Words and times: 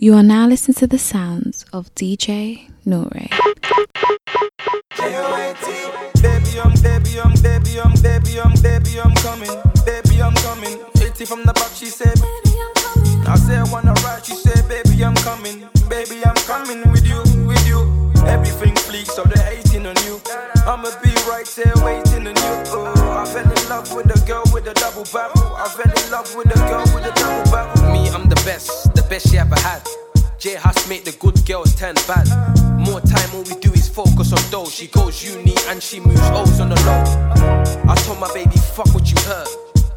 You 0.00 0.14
are 0.14 0.22
now 0.22 0.46
listening 0.46 0.76
to 0.76 0.86
the 0.86 0.96
sounds 0.96 1.66
of 1.72 1.92
DJ 1.96 2.70
Nore. 2.86 3.10
Baby, 3.10 3.34
I'm, 6.62 6.72
baby, 6.80 7.18
I'm, 7.18 7.34
baby, 7.42 7.80
I'm, 7.80 7.94
baby, 8.00 8.38
I'm, 8.38 8.54
baby, 8.62 9.00
I'm 9.00 9.12
coming. 9.16 9.50
Baby, 9.84 10.22
I'm 10.22 10.34
coming. 10.46 10.78
80 11.02 11.24
from 11.24 11.42
the 11.44 11.52
back, 11.52 11.72
she 11.74 11.86
said, 11.86 12.14
Baby, 12.14 12.54
I'm 12.62 12.74
coming. 12.74 13.26
I 13.26 13.34
said, 13.34 13.58
I 13.58 13.72
wanna 13.72 13.92
ride, 14.06 14.24
she 14.24 14.34
said, 14.36 14.68
Baby, 14.68 15.02
I'm 15.02 15.16
coming. 15.16 15.66
Baby, 15.90 16.22
I'm 16.24 16.38
coming 16.46 16.88
with 16.92 17.04
you, 17.04 17.18
with 17.44 17.66
you. 17.66 17.82
Everything 18.30 18.74
fleeks, 18.86 19.10
so 19.10 19.24
they're 19.24 19.42
hating 19.50 19.84
on 19.84 19.96
you. 20.06 20.22
I'ma 20.62 20.94
be 21.02 21.10
right 21.26 21.46
there 21.58 21.74
waiting 21.82 22.28
on 22.28 22.38
you. 22.38 22.54
Oh, 22.70 23.18
I 23.18 23.26
fell 23.26 23.50
in 23.50 23.68
love 23.68 23.92
with 23.92 24.14
a 24.14 24.26
girl 24.26 24.44
with 24.54 24.68
a 24.68 24.74
double 24.74 25.06
barrel. 25.10 25.56
I 25.58 25.66
fell 25.66 25.90
in 25.90 26.10
love 26.12 26.30
with 26.36 26.54
a 26.54 26.58
girl 26.70 26.86
best, 29.08 29.30
she 29.30 29.38
ever 29.38 29.58
had. 29.60 29.82
J 30.38 30.54
Hus 30.54 30.88
make 30.88 31.04
the 31.04 31.12
good 31.18 31.44
girls 31.46 31.74
turn 31.74 31.94
bad. 32.06 32.28
More 32.78 33.00
time, 33.00 33.30
all 33.34 33.42
we 33.42 33.56
do 33.60 33.72
is 33.72 33.88
focus 33.88 34.32
on 34.32 34.50
dough. 34.50 34.70
She 34.70 34.86
goes 34.86 35.24
uni 35.24 35.54
and 35.68 35.82
she 35.82 35.98
moves 36.00 36.20
O's 36.30 36.60
on 36.60 36.68
the 36.68 36.80
low. 36.86 37.90
I 37.90 37.94
told 38.06 38.20
my 38.20 38.32
baby, 38.32 38.56
fuck 38.56 38.94
what 38.94 39.10
you 39.10 39.18
heard. 39.26 39.48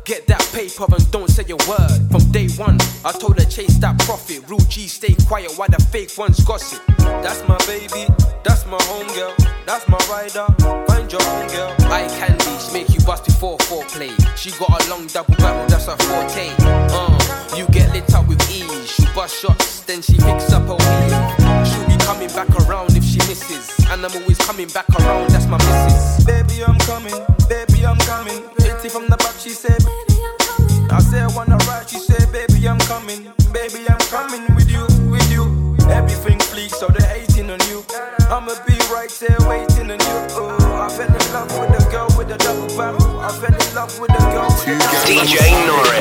Get 0.04 0.26
that 0.27 0.41
paper 0.52 0.85
and 0.91 1.12
don't 1.12 1.30
say 1.30 1.45
a 1.48 1.55
word. 1.70 2.09
From 2.09 2.32
day 2.32 2.49
one, 2.58 2.77
I 3.05 3.12
told 3.12 3.38
her 3.38 3.45
chase 3.45 3.77
that 3.77 3.99
profit. 3.99 4.49
Real 4.49 4.59
G, 4.62 4.88
stay 4.88 5.13
quiet 5.27 5.54
while 5.57 5.70
the 5.70 5.82
fake 5.91 6.18
ones 6.18 6.43
gossip. 6.43 6.82
That's 6.98 7.48
my 7.48 7.57
baby, 7.68 8.09
that's 8.43 8.66
my 8.66 8.77
homegirl, 8.90 9.38
that's 9.66 9.88
my 9.88 9.99
rider. 10.09 10.48
Find 10.88 11.12
your 11.12 11.21
own 11.21 11.48
girl. 11.49 11.76
Eye 11.93 12.09
candy, 12.18 12.57
she 12.59 12.73
make 12.73 12.90
you 12.90 12.99
bust 13.05 13.26
before 13.26 13.57
foreplay. 13.59 14.12
She 14.35 14.49
got 14.57 14.73
a 14.73 14.90
long 14.90 15.05
double 15.05 15.35
barrel, 15.35 15.68
that's 15.68 15.85
her 15.85 15.98
forte. 15.98 16.49
Uh, 16.59 17.55
you 17.55 17.68
get 17.68 17.93
lit 17.93 18.12
up 18.16 18.27
with 18.27 18.41
ease. 18.49 19.01
She 19.11 19.15
bust 19.15 19.41
shots, 19.41 19.81
then 19.81 20.01
she 20.01 20.13
picks 20.13 20.53
up 20.53 20.63
her 20.71 20.79
weed. 20.79 21.67
She'll 21.67 21.85
be 21.85 21.97
coming 22.05 22.29
back 22.29 22.47
around 22.63 22.95
if 22.95 23.03
she 23.03 23.17
misses. 23.27 23.67
And 23.90 24.05
I'm 24.05 24.21
always 24.21 24.37
coming 24.37 24.70
back 24.70 24.87
around, 24.99 25.31
that's 25.31 25.48
my 25.48 25.57
missus. 25.57 26.23
Baby, 26.23 26.63
I'm 26.63 26.77
coming, 26.87 27.20
baby, 27.49 27.85
I'm 27.85 27.98
coming. 28.07 28.41
80 28.63 28.87
from 28.87 29.09
the 29.09 29.18
back, 29.18 29.35
she 29.37 29.49
said, 29.49 29.84
Baby, 29.84 30.15
I'm 30.23 30.37
coming. 30.40 30.91
I 30.91 30.99
said, 30.99 31.23
I 31.23 31.35
wanna 31.35 31.57
ride, 31.68 31.90
she 31.90 31.99
said, 31.99 32.31
Baby, 32.31 32.70
I'm 32.70 32.79
coming. 32.87 33.34
Baby, 33.51 33.84
I'm 33.90 33.99
coming 34.07 34.48
with 34.55 34.71
you, 34.71 34.87
with 35.12 35.29
you. 35.29 35.43
Everything 35.91 36.40
fleeks, 36.40 36.79
so 36.79 36.87
they're 36.87 37.05
hating 37.05 37.51
on 37.51 37.59
you. 37.68 37.84
I'ma 38.31 38.55
be 38.65 38.79
right 38.96 39.12
there 39.20 39.35
waiting 39.43 39.91
on 39.91 39.99
you. 39.99 40.18
Oh, 40.40 40.55
I 40.79 40.87
fell 40.87 41.12
in 41.12 41.34
love 41.35 41.51
with 41.59 41.84
a 41.84 41.91
girl 41.91 42.07
with 42.15 42.31
a 42.31 42.37
double 42.37 42.71
barrel. 42.79 43.20
I 43.20 43.27
fell 43.27 43.51
in 43.51 43.75
love 43.75 43.91
with 43.99 44.15
a 44.15 44.23
girl 44.31 44.48
with 44.55 44.71
a 44.71 44.79
double 44.79 45.03
DJ 45.03 45.51
Nore, 45.68 45.99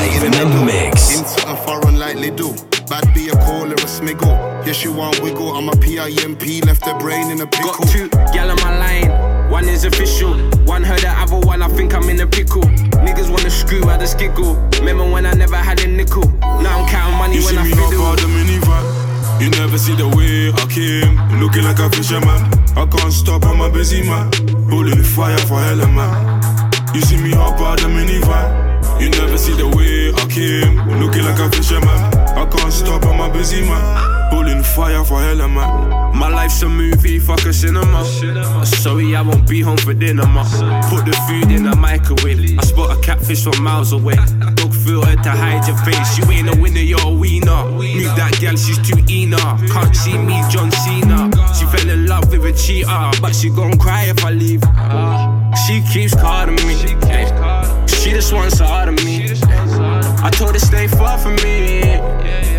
live 0.00 0.24
in 0.24 0.32
the 0.32 0.64
mix. 0.64 0.93
In 1.24 1.30
something 1.30 1.56
foreign 1.64 1.98
like 1.98 2.16
they 2.18 2.28
do. 2.28 2.52
Bad 2.90 3.08
be 3.14 3.30
a 3.30 3.36
call 3.48 3.64
or 3.64 3.72
a 3.72 3.88
smiggle. 3.88 4.36
Yes, 4.66 4.84
you 4.84 4.92
want 4.92 5.22
wiggle. 5.22 5.52
I'm 5.56 5.70
a 5.70 5.72
PIMP, 5.72 6.66
left 6.66 6.84
the 6.84 6.94
brain 7.00 7.30
in 7.30 7.40
a 7.40 7.46
pickle. 7.46 7.72
Got 7.72 7.88
two 7.88 8.08
gal 8.34 8.50
on 8.50 8.56
my 8.60 8.76
line, 8.78 9.50
one 9.50 9.66
is 9.66 9.84
official. 9.86 10.34
One 10.66 10.82
heard 10.84 11.00
the 11.00 11.08
other 11.08 11.38
one, 11.38 11.62
I 11.62 11.68
think 11.68 11.94
I'm 11.94 12.10
in 12.10 12.20
a 12.20 12.26
pickle. 12.26 12.60
Niggas 13.00 13.30
wanna 13.30 13.48
screw 13.48 13.88
out 13.88 14.00
the 14.00 14.06
skiggle. 14.06 14.52
Remember 14.80 15.10
when 15.10 15.24
I 15.24 15.32
never 15.32 15.56
had 15.56 15.80
a 15.80 15.86
nickel? 15.86 16.28
Now 16.60 16.80
I'm 16.82 16.88
counting 16.90 17.16
money 17.16 17.36
You 17.38 17.44
when 17.46 17.54
see 17.54 17.58
I 17.60 17.64
me 17.64 17.70
fiddle. 17.70 18.04
hop 18.04 18.12
out 18.12 18.18
the 18.20 18.28
minivan. 18.28 19.40
You 19.40 19.48
never 19.48 19.78
see 19.78 19.94
the 19.96 20.06
way 20.08 20.52
I 20.52 20.64
came. 20.68 21.40
Looking 21.40 21.64
like 21.64 21.78
a 21.78 21.88
fisherman. 21.88 22.36
I 22.76 22.84
can't 22.84 23.12
stop, 23.12 23.46
I'm 23.46 23.62
a 23.62 23.70
busy 23.70 24.02
man. 24.02 24.30
Holding 24.68 24.98
the 24.98 25.04
fire 25.16 25.38
for 25.48 25.58
hella 25.58 25.88
man. 25.88 26.94
You 26.94 27.00
see 27.00 27.16
me 27.16 27.32
up 27.32 27.58
out 27.60 27.78
the 27.80 27.88
minivan. 27.88 28.63
You 29.00 29.10
never 29.10 29.36
see 29.36 29.54
the 29.54 29.68
way 29.68 30.12
I 30.14 30.24
came. 30.28 30.76
Looking 31.00 31.24
like 31.24 31.38
a 31.38 31.50
fisherman. 31.50 31.88
I 31.88 32.46
can't 32.46 32.72
stop, 32.72 33.04
I'm 33.04 33.20
a 33.20 33.32
busy 33.32 33.62
man. 33.62 34.30
Pulling 34.30 34.62
fire 34.62 35.04
for 35.04 35.20
hella 35.20 35.48
man. 35.48 36.16
My 36.16 36.28
life's 36.28 36.62
a 36.62 36.68
movie, 36.68 37.18
fuck 37.18 37.44
a 37.44 37.52
cinema. 37.52 38.04
Sorry, 38.64 39.14
I 39.14 39.22
won't 39.22 39.48
be 39.48 39.60
home 39.60 39.76
for 39.76 39.94
dinner, 39.94 40.26
ma. 40.26 40.44
Put 40.88 41.04
the 41.04 41.12
food 41.28 41.50
in 41.52 41.64
the 41.64 41.76
microwave. 41.76 42.58
I 42.58 42.62
spot 42.64 42.96
a 42.96 43.00
catfish 43.00 43.44
from 43.44 43.62
miles 43.62 43.92
away. 43.92 44.14
Dog 44.54 44.72
filter 44.72 45.16
to 45.16 45.30
hide 45.30 45.66
your 45.66 45.76
face. 45.78 46.18
You 46.18 46.30
ain't 46.30 46.48
a 46.48 46.60
winner, 46.60 46.80
you're 46.80 47.00
a 47.00 47.10
winner. 47.10 47.70
Move 47.70 48.16
that 48.16 48.38
gal, 48.40 48.56
she's 48.56 48.78
too 48.78 49.02
eager. 49.08 49.36
Can't 49.36 49.94
see 49.94 50.16
me, 50.16 50.40
John 50.50 50.70
Cena. 50.70 51.30
She 51.54 51.66
fell 51.66 51.90
in 51.90 52.06
love 52.06 52.30
with 52.30 52.44
a 52.44 52.52
cheater, 52.52 53.10
but 53.20 53.34
she 53.34 53.50
gon' 53.50 53.78
cry 53.78 54.04
if 54.04 54.24
I 54.24 54.30
leave. 54.30 54.62
She 55.56 55.80
keeps 55.82 56.14
calling 56.14 56.56
me. 56.66 56.74
She 57.86 58.10
just 58.10 58.32
wants 58.32 58.60
out 58.60 58.88
of 58.88 58.96
me. 59.04 59.30
I 60.22 60.30
told 60.30 60.52
her 60.52 60.58
stay 60.58 60.86
far 60.86 61.16
from 61.18 61.36
me. 61.36 61.94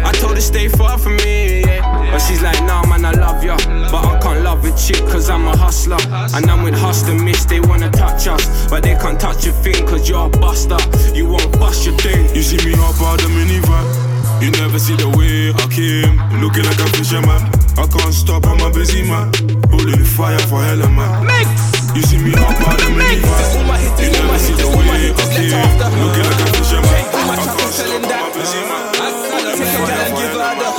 I 0.04 0.12
told 0.14 0.36
her 0.36 0.42
stay 0.42 0.68
far 0.68 0.98
from 0.98 1.18
me. 1.18 1.64
But 1.64 2.20
she's 2.20 2.42
like, 2.42 2.60
nah, 2.64 2.86
man, 2.88 3.06
I 3.06 3.12
love 3.12 3.44
ya. 3.44 3.58
But 3.92 4.06
I 4.06 4.20
can't 4.22 4.42
love 4.42 4.64
a 4.66 4.76
chick, 4.78 5.04
cause 5.12 5.30
I'm 5.30 5.48
a 5.48 5.56
hustler. 5.56 5.98
And 6.34 6.50
I'm 6.50 6.64
with 6.64 6.76
hustler 6.76 7.16
miss, 7.16 7.46
they 7.46 7.60
wanna 7.60 7.92
touch 7.92 8.28
us. 8.28 8.70
But 8.70 8.84
they 8.84 8.96
can't 8.96 9.20
touch 9.20 9.46
your 9.46 9.54
thing, 9.56 9.86
cause 9.86 10.08
you're 10.10 10.26
a 10.26 10.30
buster. 10.30 10.78
You 11.14 11.28
won't 11.28 11.52
bust 11.60 11.86
your 11.86 11.96
thing. 11.98 12.34
You 12.36 12.42
see 12.42 12.58
me 12.66 12.74
hop 12.76 13.02
out 13.02 13.20
the 13.20 13.28
minivan. 13.28 14.42
You 14.42 14.52
never 14.52 14.80
see 14.80 14.96
the 14.96 15.10
way 15.10 15.52
I 15.54 15.66
came. 15.70 16.42
Looking 16.42 16.64
like 16.64 16.80
a 16.80 16.88
fisherman. 16.98 17.42
I 17.78 17.86
can't 17.88 18.14
stop, 18.14 18.46
I'm 18.46 18.62
a 18.62 18.72
busy 18.72 19.04
man. 19.04 19.34
Holding 19.70 20.04
fire 20.06 20.40
for 20.40 20.64
hella 20.64 20.90
man. 20.90 21.75
You 21.96 22.02
see 22.04 22.20
me 22.20 22.32
hop 22.36 22.60
out 22.60 22.76
the 22.76 22.92
minivan. 22.92 24.04
You 24.04 24.12
never 24.12 24.38
see 24.38 24.56
the 24.60 24.68
way 24.68 25.16
I 25.16 25.32
came. 25.32 25.48
Looking 25.96 26.28
like 26.28 26.44
a 26.44 26.48
fisherman. 26.52 26.92
I 26.92 27.40
can't 27.40 27.72
stop, 27.72 28.04
I'm 28.04 28.20
a 28.20 28.36
busy 28.36 28.62
man. 28.68 28.84
Holding 29.32 29.56
the 29.56 29.68
fire 29.72 30.04
for 30.04 30.76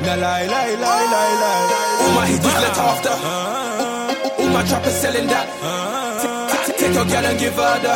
hella 0.00 0.16
lie, 0.16 0.46
lie, 0.46 0.74
lie, 0.80 1.06
lie, 1.12 1.34
lie. 1.42 2.00
All 2.00 2.12
my 2.16 2.24
hits 2.26 2.46
is 2.46 2.54
let 2.56 2.78
after. 2.88 3.14
All 4.40 4.48
my 4.48 4.62
trappers 4.64 4.96
selling 4.96 5.28
that. 5.28 5.48
Take 6.78 6.94
your 6.94 7.04
girl 7.04 7.26
and 7.26 7.38
give 7.38 7.54
her 7.54 7.76
the. 7.84 7.94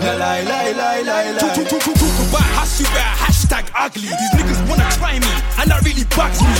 La 0.00 0.12
lie, 0.16 0.42
lie, 0.42 0.72
lie, 0.72 1.02
lie, 1.02 1.30
lie. 1.32 1.40
Talk, 1.40 1.54
talk, 1.54 1.68
talk, 1.68 1.94
talk 1.94 2.16
about 2.28 2.48
hustle, 2.56 2.86
better 2.94 3.19
ugly. 3.76 4.08
These 4.08 4.32
niggas 4.36 4.60
wanna 4.68 4.86
try 4.98 5.18
me, 5.18 5.30
and 5.60 5.66
that 5.70 5.80
really 5.84 6.04
bugs 6.16 6.40
me. 6.42 6.54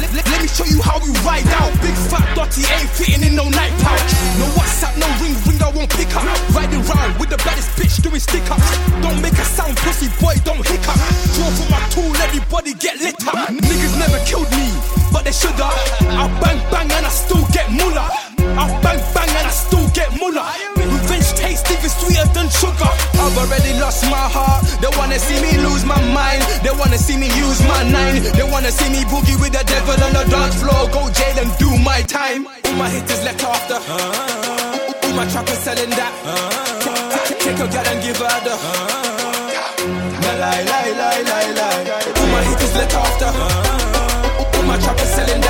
Let, 0.00 0.12
let- 0.12 0.28
let 0.28 0.40
me 0.42 0.48
show 0.48 0.64
you 0.66 0.80
how 0.82 0.98
we 1.00 1.10
ride 1.24 1.46
out. 1.60 1.72
Big 1.80 1.94
fat 2.10 2.26
dotty 2.36 2.62
ain't 2.66 2.90
fitting 2.90 3.22
in 3.24 3.34
no 3.36 3.48
night 3.48 3.72
pouch. 3.80 4.10
No 4.40 4.46
WhatsApp, 4.58 4.94
no 5.00 5.06
ring, 5.22 5.36
ring 5.48 5.60
I 5.62 5.70
won't 5.72 5.90
pick 5.90 6.10
up. 6.16 6.24
Riding 6.54 6.82
round 6.84 7.18
with 7.20 7.30
the 7.30 7.38
baddest 7.46 7.70
bitch 7.78 8.02
doing 8.02 8.20
stick 8.20 8.44
ups. 8.50 8.66
Don't 9.02 9.20
make 9.22 9.34
a 9.38 9.44
sound, 9.46 9.76
pussy 9.78 10.08
boy, 10.20 10.34
don't 10.44 10.60
hiccup. 10.66 10.98
Draw 11.36 11.48
from 11.56 11.68
my 11.70 11.80
tool, 11.94 12.12
everybody 12.20 12.74
get 12.74 13.00
lit 13.00 13.16
up. 13.26 13.48
Niggas 13.50 13.94
never 13.98 14.18
killed 14.26 14.50
me, 14.52 14.68
but 15.12 15.24
they 15.24 15.32
shoulda. 15.32 15.68
I 15.68 16.26
bang 16.42 16.60
bang 16.70 16.90
and 16.92 17.06
I 17.06 17.10
still 17.10 17.44
get 17.52 17.70
mullah. 17.70 18.08
I 18.56 18.64
bang 18.82 19.00
bang 19.14 19.30
and 19.30 19.46
I 19.46 19.50
still 19.54 19.85
I've 23.36 23.52
already 23.52 23.78
lost 23.78 24.02
my 24.08 24.16
heart. 24.16 24.64
They 24.80 24.88
wanna 24.96 25.18
see 25.18 25.36
me 25.44 25.60
lose 25.60 25.84
my 25.84 26.00
mind. 26.16 26.40
They 26.64 26.72
wanna 26.72 26.96
see 26.96 27.18
me 27.18 27.28
use 27.36 27.60
my 27.68 27.82
nine. 27.84 28.22
They 28.32 28.48
wanna 28.48 28.72
see 28.72 28.88
me 28.88 29.04
boogie 29.04 29.36
with 29.38 29.52
the 29.52 29.62
devil 29.62 29.92
on 29.92 30.12
the 30.16 30.24
dance 30.32 30.56
floor. 30.56 30.88
Go 30.88 31.12
jail 31.12 31.36
and 31.44 31.52
do 31.60 31.68
my 31.84 32.00
time. 32.08 32.48
All 32.64 32.76
my 32.80 32.88
hitters 32.88 33.22
left 33.28 33.44
after. 33.44 33.76
All 33.76 35.12
my 35.12 35.28
trappers 35.28 35.58
selling 35.58 35.90
that. 35.90 36.12
Take 37.44 37.60
a 37.60 37.68
girl 37.68 37.86
and 37.92 38.00
give 38.00 38.16
her 38.16 38.40
the. 38.40 38.56
La 40.24 40.32
lie, 40.40 40.64
lie, 40.64 40.92
lie, 40.96 41.22
lie, 41.28 41.52
lie. 41.60 42.16
All 42.16 42.28
my 42.32 42.40
hitters 42.40 42.72
left 42.74 42.94
after. 42.96 43.30
All 44.56 44.64
my 44.64 44.78
trappers 44.80 45.12
selling 45.12 45.42
that. 45.42 45.45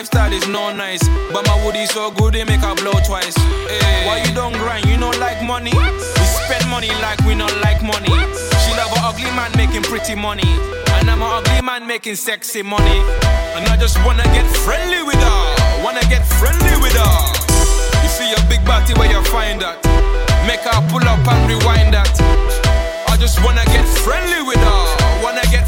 Lifestyle 0.00 0.32
is 0.32 0.48
no 0.48 0.72
nice, 0.72 1.04
but 1.30 1.44
my 1.44 1.52
woody 1.62 1.84
so 1.84 2.10
good 2.12 2.32
they 2.32 2.42
make 2.44 2.60
her 2.60 2.74
blow 2.76 2.96
twice. 3.04 3.36
Hey, 3.68 4.06
why 4.08 4.24
you 4.24 4.32
don't 4.32 4.54
grind? 4.54 4.86
You 4.86 4.96
don't 4.96 5.20
like 5.20 5.44
money. 5.44 5.76
We 5.76 6.24
spend 6.24 6.64
money 6.72 6.88
like 7.04 7.20
we 7.28 7.36
don't 7.36 7.52
like 7.60 7.82
money. 7.84 8.08
She 8.64 8.70
love 8.80 8.88
an 8.96 9.04
ugly 9.04 9.28
man 9.36 9.52
making 9.60 9.82
pretty 9.82 10.14
money, 10.14 10.48
and 10.96 11.04
I'm 11.04 11.20
an 11.20 11.28
ugly 11.28 11.60
man 11.60 11.86
making 11.86 12.16
sexy 12.16 12.62
money. 12.62 12.98
And 13.52 13.68
I 13.68 13.76
just 13.76 14.00
wanna 14.00 14.24
get 14.32 14.48
friendly 14.64 15.02
with 15.02 15.20
her, 15.20 15.84
wanna 15.84 16.00
get 16.08 16.24
friendly 16.40 16.80
with 16.80 16.96
her. 16.96 17.16
You 18.00 18.08
see 18.08 18.32
a 18.32 18.40
big 18.48 18.64
body 18.64 18.94
where 18.94 19.10
you 19.12 19.20
find 19.28 19.60
that. 19.60 19.84
Make 20.48 20.64
her 20.64 20.80
pull 20.88 21.04
up 21.04 21.28
and 21.28 21.44
rewind 21.44 21.92
that. 21.92 22.08
I 23.04 23.18
just 23.20 23.44
wanna 23.44 23.66
get 23.66 23.84
friendly 24.00 24.40
with 24.48 24.64
her. 24.64 24.82
Wanna 25.20 25.44
get 25.52 25.59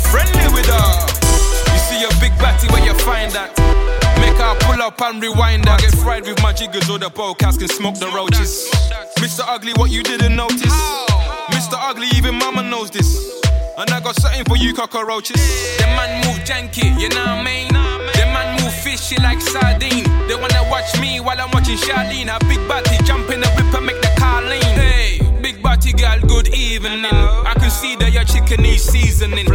up 4.83 5.01
and 5.01 5.23
rewind 5.23 5.63
that. 5.65 5.81
Get 5.81 5.95
fried 5.99 6.27
with 6.27 6.43
my 6.43 6.53
jiggers 6.53 6.91
or 6.91 6.99
the 6.99 7.07
podcast 7.09 7.59
can 7.61 7.69
smoke 7.69 7.95
the 7.99 8.11
roaches. 8.11 8.69
Mr. 9.23 9.47
Ugly, 9.47 9.73
what 9.75 9.91
you 9.91 10.03
didn't 10.03 10.35
notice. 10.35 10.75
Mr. 11.55 11.79
Ugly, 11.79 12.09
even 12.17 12.35
mama 12.35 12.63
knows 12.63 12.91
this. 12.91 13.41
And 13.79 13.89
I 13.91 14.01
got 14.01 14.17
something 14.17 14.45
for 14.45 14.57
you 14.57 14.75
cockroaches. 14.75 15.41
The 15.79 15.87
man 15.95 16.27
move 16.27 16.43
janky, 16.45 16.91
you 17.01 17.09
know 17.11 17.23
what 17.23 17.41
I 17.41 17.45
mean? 17.45 17.69
The 17.73 18.27
man 18.35 18.61
move 18.61 18.75
fishy 18.75 19.17
like 19.23 19.41
sardine. 19.41 20.05
They 20.27 20.35
wanna 20.35 20.67
watch 20.69 20.99
me 21.01 21.21
while 21.21 21.41
I'm 21.41 21.51
watching 21.53 21.77
Charlene. 21.79 22.27
Her 22.29 22.43
big 22.51 22.67
body 22.67 22.99
jump 23.05 23.31
in 23.31 23.41
the 23.41 23.49
whip 23.55 23.73
and 23.73 23.87
make 23.87 24.01
the 24.03 24.13
car 24.19 24.43
lean. 24.43 24.75
Hey, 24.83 25.22
big 25.63 25.81
body 25.81 25.93
girl, 25.93 26.21
good 26.29 26.49
evening. 26.55 27.05
I 27.05 27.55
can 27.59 27.71
see 27.71 27.97
that 27.97 28.13
your 28.13 28.25
chicken 28.25 28.65
is 28.65 28.83
seasoning. 28.83 29.47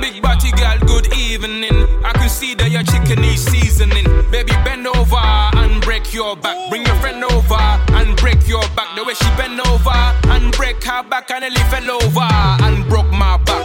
Big 0.00 0.22
body 0.22 0.50
girl, 0.52 0.78
good 0.86 1.12
evening. 1.14 1.86
I 2.04 2.12
can 2.12 2.28
see 2.28 2.54
that 2.54 2.70
your 2.70 2.82
chicken 2.82 3.22
needs 3.22 3.42
seasoning. 3.42 4.04
Baby, 4.30 4.52
bend 4.64 4.86
over 4.86 5.16
and 5.16 5.82
break 5.82 6.12
your 6.14 6.36
back. 6.36 6.56
Bring 6.70 6.86
your 6.86 6.96
friend 6.96 7.24
over 7.24 7.54
and 7.54 8.16
break 8.16 8.46
your 8.48 8.62
back. 8.76 8.94
The 8.96 9.04
way 9.04 9.14
she 9.14 9.28
bend 9.36 9.60
over 9.60 9.90
and 10.30 10.52
break 10.52 10.82
her 10.84 11.02
back, 11.02 11.30
and 11.30 11.42
nearly 11.42 11.62
fell 11.70 11.90
over 11.90 12.28
and 12.64 12.86
broke 12.88 13.10
my 13.10 13.36
back. 13.38 13.59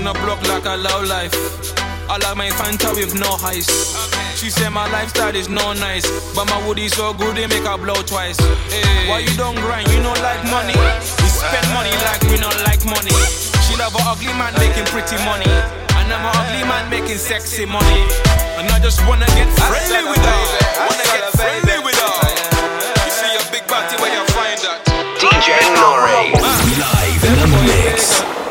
On 0.00 0.06
the 0.06 0.16
block 0.24 0.40
like 0.48 0.64
a 0.64 0.80
low 0.80 1.04
life. 1.12 1.36
I 2.08 2.16
like 2.24 2.32
my 2.32 2.48
Fanta 2.48 2.88
with 2.96 3.12
no 3.20 3.36
ice. 3.44 3.68
She 4.32 4.48
said 4.48 4.70
my 4.70 4.88
lifestyle 4.88 5.36
is 5.36 5.50
no 5.50 5.74
nice, 5.76 6.08
but 6.32 6.48
my 6.48 6.56
woody 6.64 6.88
so 6.88 7.12
good 7.12 7.36
they 7.36 7.44
make 7.46 7.68
her 7.68 7.76
blow 7.76 8.00
twice. 8.08 8.40
Hey. 8.72 9.10
Why 9.12 9.18
you 9.20 9.28
don't 9.36 9.60
grind? 9.60 9.92
You 9.92 10.00
don't 10.00 10.16
like 10.24 10.40
money. 10.48 10.72
We 11.20 11.28
spend 11.28 11.68
money 11.76 11.92
like 12.08 12.24
we 12.32 12.40
don't 12.40 12.56
like 12.64 12.80
money. 12.88 13.12
She 13.68 13.76
love 13.76 13.92
a 13.92 14.00
ugly 14.08 14.32
man 14.40 14.56
making 14.56 14.88
pretty 14.88 15.20
money, 15.20 15.52
and 16.00 16.08
I'm 16.08 16.24
an 16.24 16.32
ugly 16.32 16.64
man 16.64 16.88
making 16.88 17.20
sexy 17.20 17.68
money. 17.68 18.04
And 18.56 18.72
I 18.72 18.80
just 18.80 19.04
wanna 19.04 19.28
get 19.36 19.52
friendly 19.60 20.08
with 20.08 20.24
her. 20.24 20.40
Wanna 20.88 21.08
get 21.12 21.28
friendly 21.36 21.76
with 21.84 22.00
her. 22.00 22.16
You 23.04 23.12
see 23.12 23.36
a 23.36 23.44
big 23.52 23.68
body 23.68 24.00
where 24.00 24.08
you 24.16 24.24
find 24.32 24.56
that. 24.64 24.80
DJ 25.20 25.60
Nore. 25.76 26.99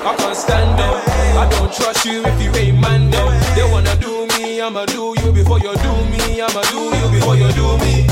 I 0.06 0.16
can't 0.18 0.36
stand 0.36 0.80
them. 0.80 0.94
I 1.38 1.48
don't 1.50 1.71
trust 1.71 2.06
you 2.06 2.24
if 2.25 2.42
you 2.42 2.51
ain't 2.60 2.80
man 2.80 3.10
them. 3.12 3.27
They 3.56 3.69
wanna 3.71 3.95
do 3.98 4.27
me, 4.38 4.62
I'ma 4.62 4.86
do 4.86 5.13
you 5.21 5.31
before 5.31 5.60
you 5.60 5.74
do 5.75 5.94
me. 6.12 6.42
I'ma 6.42 6.62
do 6.71 6.81
you 6.98 7.07
before 7.19 7.36
you 7.36 7.51
do 7.54 7.77
me. 7.80 8.07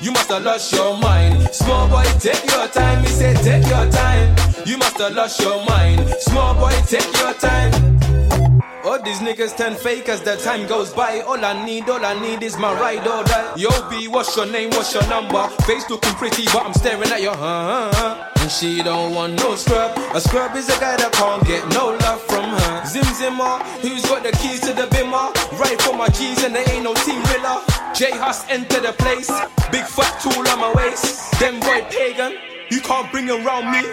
You 0.00 0.12
must 0.12 0.30
have 0.30 0.44
lost 0.44 0.72
your 0.72 0.96
mind. 0.98 1.48
Small 1.52 1.88
boy, 1.88 2.04
take 2.20 2.44
your 2.46 2.68
time. 2.68 3.02
Me 3.02 3.08
say, 3.08 3.34
take 3.34 3.66
your 3.66 3.90
time. 3.90 4.36
You 4.64 4.78
must 4.78 4.96
have 4.98 5.14
lost 5.14 5.40
your 5.40 5.64
mind. 5.64 6.08
Small 6.20 6.54
boy, 6.54 6.72
take 6.86 7.12
your 7.18 7.34
time. 7.34 7.98
All 8.84 9.02
these 9.02 9.18
niggas 9.18 9.56
turn 9.56 9.74
fake 9.74 10.08
as 10.08 10.22
the 10.22 10.36
time 10.36 10.66
goes 10.66 10.92
by. 10.92 11.20
All 11.20 11.44
I 11.44 11.64
need, 11.64 11.88
all 11.90 12.04
I 12.04 12.18
need 12.20 12.42
is 12.42 12.56
my 12.56 12.72
ride 12.74 13.06
or 13.06 13.24
die. 13.24 13.54
Yo, 13.56 13.70
B, 13.90 14.08
what's 14.08 14.36
your 14.36 14.46
name? 14.46 14.70
What's 14.70 14.94
your 14.94 15.06
number? 15.08 15.46
Face 15.66 15.88
looking 15.90 16.14
pretty, 16.14 16.44
but 16.46 16.64
I'm 16.64 16.72
staring 16.74 17.10
at 17.10 17.20
your 17.20 17.34
huh. 17.34 18.37
And 18.48 18.54
she 18.54 18.82
don't 18.82 19.12
want 19.14 19.34
no 19.44 19.56
scrub. 19.56 19.92
A 20.16 20.20
scrub 20.22 20.56
is 20.56 20.70
a 20.70 20.80
guy 20.80 20.96
that 20.96 21.12
can't 21.12 21.44
get 21.44 21.68
no 21.68 21.92
love 22.00 22.22
from 22.22 22.48
her. 22.48 22.86
Zim 22.88 23.04
Zimmer, 23.12 23.60
who's 23.84 24.00
got 24.08 24.22
the 24.22 24.32
keys 24.40 24.60
to 24.60 24.72
the 24.72 24.88
bimmer? 24.88 25.28
Right 25.60 25.76
for 25.82 25.92
my 25.92 26.08
G's 26.08 26.42
and 26.44 26.54
there 26.56 26.64
ain't 26.72 26.82
no 26.82 26.94
team 27.04 27.20
riller. 27.28 27.60
J 27.92 28.08
Hus 28.16 28.48
enter 28.48 28.80
the 28.80 28.96
place. 28.96 29.28
Big 29.68 29.84
fat 29.84 30.16
tool 30.24 30.48
on 30.48 30.64
my 30.64 30.72
waist. 30.80 31.38
Them 31.38 31.60
boy 31.60 31.84
Paigon. 31.92 32.40
You 32.70 32.80
can't 32.80 33.12
bring 33.12 33.28
around 33.28 33.68
me. 33.68 33.84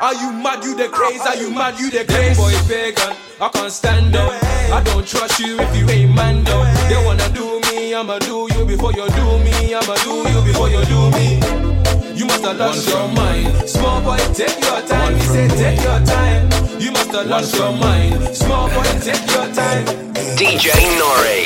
Are 0.00 0.14
you 0.16 0.32
mad? 0.32 0.64
You 0.64 0.74
the 0.74 0.88
craze? 0.88 1.20
Are 1.20 1.36
you 1.36 1.52
mad? 1.52 1.78
You 1.78 1.90
the 1.90 2.08
craze? 2.08 2.38
boy 2.40 2.56
Paigon, 2.72 3.14
I 3.38 3.48
can't 3.52 3.70
stand 3.70 4.14
them. 4.14 4.32
I 4.72 4.80
don't 4.82 5.06
trust 5.06 5.38
you 5.40 5.60
if 5.60 5.76
you 5.76 5.84
ain't 5.90 6.14
man 6.14 6.42
though. 6.44 6.64
They 6.88 6.96
wanna 7.04 7.28
do 7.36 7.60
me, 7.68 7.92
I'ma 7.92 8.18
do 8.20 8.48
you 8.48 8.64
before 8.64 8.96
you 8.96 9.04
do 9.12 9.26
me. 9.44 9.76
I'ma 9.76 9.94
do 10.00 10.24
you 10.24 10.40
before 10.40 10.70
you 10.70 10.82
do 10.88 11.10
me. 11.12 11.79
You 12.20 12.26
must 12.26 12.44
have 12.44 12.58
lost 12.58 12.86
your 12.86 13.08
mind. 13.14 13.66
Small 13.66 14.02
boy, 14.02 14.18
take 14.34 14.60
your 14.60 14.82
time. 14.82 15.14
He 15.14 15.20
said, 15.22 15.50
take 15.52 15.80
your 15.82 16.04
time. 16.04 16.50
You 16.78 16.92
must 16.92 17.12
have 17.12 17.26
lost 17.26 17.56
your 17.56 17.72
mind. 17.72 18.36
Small 18.36 18.68
boy, 18.68 18.82
take 19.00 19.26
your 19.30 19.48
time. 19.54 19.86
DJ 20.36 20.68
Nore. 20.98 21.40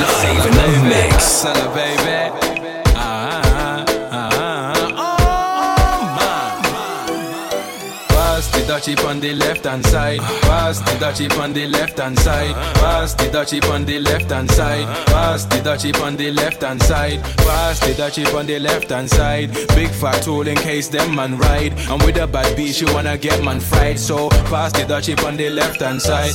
Live 0.00 0.46
in 0.46 0.54
the 0.54 0.88
mix. 0.88 1.44
Baby. 1.74 2.43
Dutchie 8.84 9.08
on 9.08 9.20
the 9.20 9.34
left 9.34 9.64
hand 9.64 9.84
side. 9.86 10.20
Pass 10.20 10.78
the 10.80 10.92
dutchie 11.02 11.40
on 11.40 11.52
the 11.52 11.66
left 11.68 11.98
hand 11.98 12.18
side. 12.18 12.54
Pass 12.74 13.14
the 13.14 13.24
dutchie 13.24 13.70
on 13.70 13.84
the 13.84 13.98
left 13.98 14.30
hand 14.30 14.50
side. 14.50 14.86
Pass 15.06 15.44
the 15.46 15.56
dutchie 15.56 16.02
on 16.02 16.16
the 16.16 16.30
left 16.30 16.62
hand 16.62 16.82
side. 16.82 17.22
Pass 17.38 17.80
the 17.80 17.94
dutchie 17.94 18.34
on 18.34 18.46
the 18.46 18.58
left 18.58 18.90
hand 18.90 19.08
side. 19.08 19.52
Big 19.74 19.88
fat 19.88 20.22
tool 20.22 20.46
in 20.46 20.56
case 20.56 20.88
them 20.88 21.14
man 21.14 21.38
ride. 21.38 21.72
And 21.88 22.02
with 22.02 22.16
a 22.16 22.26
bad 22.26 22.56
beat, 22.56 22.74
she 22.74 22.84
wanna 22.84 23.16
get 23.16 23.42
man 23.42 23.60
fried. 23.60 23.98
So 23.98 24.28
pass 24.50 24.72
the 24.72 24.84
dutchie 24.84 25.22
on 25.24 25.36
the 25.36 25.50
left 25.50 25.80
hand 25.80 26.02
side. 26.02 26.34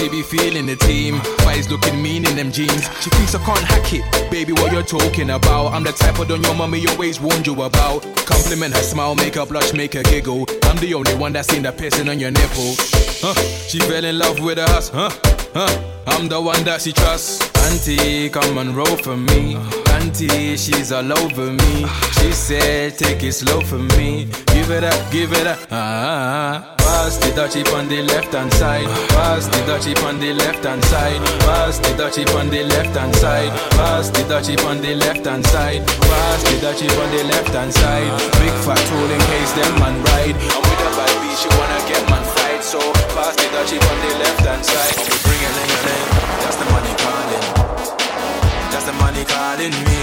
She 0.00 0.08
be 0.08 0.22
feeling 0.22 0.64
the 0.64 0.76
team, 0.76 1.20
eyes 1.46 1.70
looking 1.70 2.00
mean 2.00 2.26
in 2.26 2.34
them 2.34 2.50
jeans. 2.50 2.88
She 3.02 3.10
thinks 3.10 3.34
I 3.34 3.44
can't 3.44 3.60
hack 3.60 3.92
it, 3.92 4.30
baby. 4.30 4.54
What 4.54 4.72
you're 4.72 4.82
talking 4.82 5.28
about? 5.28 5.74
I'm 5.74 5.82
the 5.84 5.92
type 5.92 6.18
of 6.18 6.26
don 6.26 6.42
your 6.42 6.54
mommy 6.54 6.86
always 6.88 7.20
warned 7.20 7.46
you 7.46 7.52
about. 7.60 8.00
Compliment 8.24 8.74
her 8.74 8.80
smile, 8.80 9.14
make 9.14 9.34
her 9.34 9.44
blush, 9.44 9.74
make 9.74 9.92
her 9.92 10.02
giggle. 10.02 10.46
I'm 10.62 10.78
the 10.78 10.94
only 10.94 11.14
one 11.16 11.34
that's 11.34 11.48
seen 11.48 11.64
the 11.64 11.72
piercing 11.72 12.08
on 12.08 12.18
your 12.18 12.30
nipple. 12.30 12.76
Huh? 13.20 13.34
She 13.68 13.78
fell 13.80 14.02
in 14.02 14.18
love 14.18 14.40
with 14.40 14.56
us, 14.56 14.88
huh? 14.88 15.10
Huh? 15.52 15.92
I'm 16.06 16.28
the 16.28 16.40
one 16.40 16.64
that 16.64 16.80
she 16.80 16.92
trusts. 16.92 17.42
Auntie, 17.66 18.30
come 18.30 18.56
and 18.56 18.74
roll 18.74 18.96
for 18.96 19.18
me. 19.18 19.58
Auntie, 20.00 20.56
she's 20.56 20.92
all 20.92 21.12
over 21.12 21.52
me. 21.52 21.86
She 22.16 22.32
said, 22.32 22.96
take 22.96 23.22
it 23.22 23.32
slow 23.32 23.60
for 23.60 23.78
me. 23.78 24.24
Give 24.52 24.70
it 24.70 24.82
up, 24.82 25.12
give 25.12 25.32
it 25.32 25.46
up. 25.46 25.58
Ah, 25.70 26.74
pass 26.78 27.18
the 27.18 27.28
dutchie 27.36 27.66
on 27.76 27.86
the 27.88 28.02
left 28.02 28.32
hand 28.32 28.52
side. 28.54 28.88
Pass 29.10 29.46
the 29.46 29.60
dutchie 29.68 29.96
on 30.04 30.18
the 30.18 30.32
left 30.32 30.64
hand 30.64 30.82
side. 30.84 31.20
Pass 31.40 31.78
the 31.78 31.90
dutchie 32.00 32.24
on 32.34 32.48
the 32.48 32.64
left 32.64 32.96
hand 32.96 33.14
side. 33.14 33.52
Pass 33.76 34.08
the 34.10 34.22
dutchie 34.24 34.56
on 34.64 34.80
the 34.80 34.94
left 34.94 35.26
hand 35.26 35.44
side. 35.46 35.86
Pass 35.86 36.42
the 36.44 36.56
dutchie 36.64 36.88
on 36.96 37.10
the 37.12 37.24
left 37.24 37.52
hand 37.52 37.72
side. 37.72 38.10
Big 38.40 38.56
fat 38.64 38.80
tool 38.88 39.10
in 39.10 39.20
case 39.28 39.52
them 39.52 39.74
man 39.80 39.96
ride. 40.04 40.36
I'm 40.36 40.62
with 40.64 40.86
a 40.86 40.90
bitch, 40.96 41.44
she 41.44 41.48
wanna 41.60 41.80
get 41.88 42.02
man 42.08 42.24
fried. 42.34 42.64
So 42.64 42.80
pass 43.12 43.36
the 43.36 43.46
dutchie 43.52 43.76
on 43.76 43.96
the 44.00 44.12
left 44.18 44.44
hand 44.48 44.64
side. 44.64 44.96
We 44.96 45.14
bring 45.28 45.42
a 45.44 45.50
ling 45.56 45.70
a 45.70 45.80
ling. 45.84 46.19
The 48.90 48.96
money 48.96 49.24
calling 49.24 49.70
me. 49.70 50.00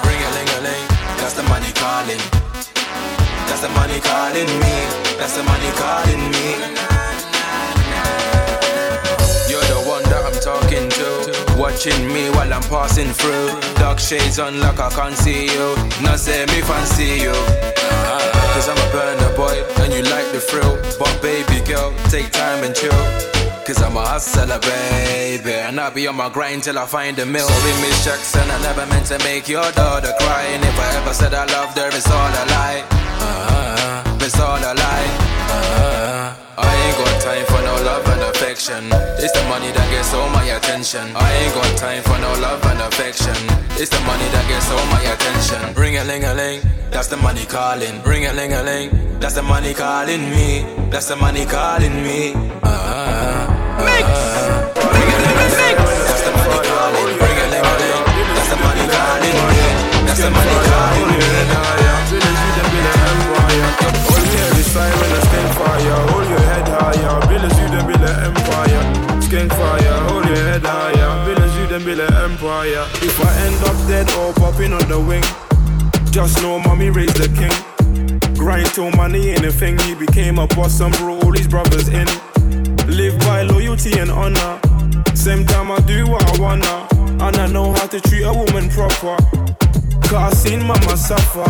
Bring 0.00 0.20
a 0.24 0.30
ling 0.32 0.48
a 0.48 0.60
ling. 0.64 0.86
That's 1.20 1.34
the 1.34 1.42
money 1.52 1.70
calling. 1.76 2.22
That's 3.44 3.60
the 3.60 3.68
money 3.76 4.00
calling 4.00 4.48
me. 4.64 4.74
That's 5.20 5.36
the 5.36 5.42
money 5.42 5.70
calling 5.76 6.22
me. 6.32 6.48
You're 9.52 9.68
the 9.68 9.84
one 9.84 10.02
that 10.04 10.24
I'm 10.24 10.40
talking 10.40 10.88
to. 10.96 11.60
Watching 11.60 12.08
me 12.08 12.30
while 12.30 12.50
I'm 12.50 12.62
passing 12.72 13.12
through. 13.12 13.52
Dark 13.74 13.98
shades 13.98 14.38
on 14.38 14.60
like 14.60 14.80
I 14.80 14.88
can't 14.88 15.14
see 15.14 15.44
you. 15.44 15.76
Not 16.00 16.20
say 16.20 16.46
me 16.46 16.62
fancy 16.62 17.20
you. 17.20 17.34
Uh, 17.36 18.32
Cause 18.54 18.70
I'm 18.70 18.78
a 18.78 18.92
burner 18.92 19.36
boy 19.36 19.62
and 19.84 19.92
you 19.92 20.04
like 20.04 20.32
the 20.32 20.40
thrill. 20.40 20.80
But 20.98 21.20
baby 21.20 21.60
girl, 21.68 21.92
take 22.08 22.30
time 22.30 22.64
and 22.64 22.74
chill. 22.74 23.27
Cause 23.68 23.82
I'm 23.82 23.98
a 23.98 24.00
hustler, 24.00 24.58
baby. 24.64 25.52
And 25.52 25.78
I'll 25.78 25.92
be 25.92 26.08
on 26.08 26.16
my 26.16 26.30
grind 26.30 26.62
till 26.62 26.78
I 26.78 26.86
find 26.86 27.18
a 27.18 27.26
mill. 27.26 27.46
Sorry, 27.46 27.74
Miss 27.84 28.02
Jackson, 28.02 28.48
I 28.48 28.56
never 28.62 28.86
meant 28.86 29.04
to 29.12 29.18
make 29.28 29.46
your 29.46 29.70
daughter 29.72 30.08
cry. 30.24 30.40
And 30.56 30.64
if 30.64 30.72
I 30.80 30.88
ever 30.96 31.12
said 31.12 31.34
I 31.34 31.44
loved 31.44 31.76
her, 31.76 31.88
it's 31.88 32.08
all 32.08 32.32
a 32.32 32.44
lie. 32.48 32.80
Uh, 33.20 34.24
it's 34.24 34.40
all 34.40 34.56
a 34.56 34.72
lie. 34.72 35.08
Uh, 35.52 36.32
I 36.56 36.72
ain't 36.80 36.96
got 36.96 37.20
time 37.20 37.44
for 37.44 37.60
no 37.60 37.76
love 37.84 38.08
and 38.08 38.22
affection. 38.32 38.88
It's 39.20 39.36
the 39.36 39.44
money 39.52 39.68
that 39.76 39.88
gets 39.92 40.14
all 40.14 40.30
my 40.30 40.48
attention. 40.48 41.04
I 41.14 41.28
ain't 41.36 41.52
got 41.52 41.76
time 41.76 42.02
for 42.08 42.16
no 42.24 42.32
love 42.40 42.64
and 42.72 42.80
affection. 42.80 43.36
It's 43.76 43.92
the 43.92 44.00
money 44.08 44.24
that 44.32 44.48
gets 44.48 44.72
all 44.72 44.86
my 44.88 45.04
attention. 45.12 45.76
Ring 45.76 45.98
a 45.98 46.04
ling 46.04 46.24
a 46.24 46.32
ling, 46.32 46.62
that's 46.88 47.08
the 47.08 47.18
money 47.18 47.44
calling. 47.44 48.00
Ring 48.00 48.24
a 48.24 48.32
ling 48.32 48.54
a 48.54 48.62
ling, 48.62 49.20
that's 49.20 49.34
the 49.34 49.42
money 49.42 49.74
calling 49.74 50.24
me. 50.30 50.64
That's 50.88 51.08
the 51.08 51.16
money 51.16 51.44
calling 51.44 52.02
me. 52.02 52.32
Uh, 52.62 53.08
Mix. 53.28 53.47
If 73.00 73.20
I 73.24 73.32
end 73.46 73.64
up 73.64 73.76
dead 73.86 74.10
or 74.18 74.32
popping 74.32 74.72
on 74.72 74.88
the 74.88 74.98
wing, 75.00 75.22
just 76.10 76.42
know 76.42 76.58
mommy 76.58 76.90
raised 76.90 77.16
the 77.16 77.28
king. 77.28 78.34
Grind 78.34 78.66
till 78.74 78.90
money 78.92 79.30
ain't 79.30 79.44
a 79.44 79.52
thing. 79.52 79.78
He 79.78 79.94
became 79.94 80.38
a 80.38 80.46
boss 80.48 80.80
and 80.80 80.92
brought 80.96 81.24
all 81.24 81.32
these 81.32 81.48
brothers 81.48 81.88
in. 81.88 82.06
Loyalty 83.68 83.98
and 84.00 84.10
honor. 84.10 84.58
Same 85.14 85.44
time 85.44 85.70
I 85.70 85.78
do 85.80 86.06
what 86.08 86.24
I 86.24 86.40
wanna. 86.40 86.88
And 87.22 87.36
I 87.36 87.46
know 87.48 87.74
how 87.74 87.86
to 87.88 88.00
treat 88.00 88.22
a 88.22 88.32
woman 88.32 88.70
proper. 88.70 89.14
Cause 90.08 90.14
I 90.14 90.30
seen 90.30 90.66
mama 90.66 90.96
suffer. 90.96 91.44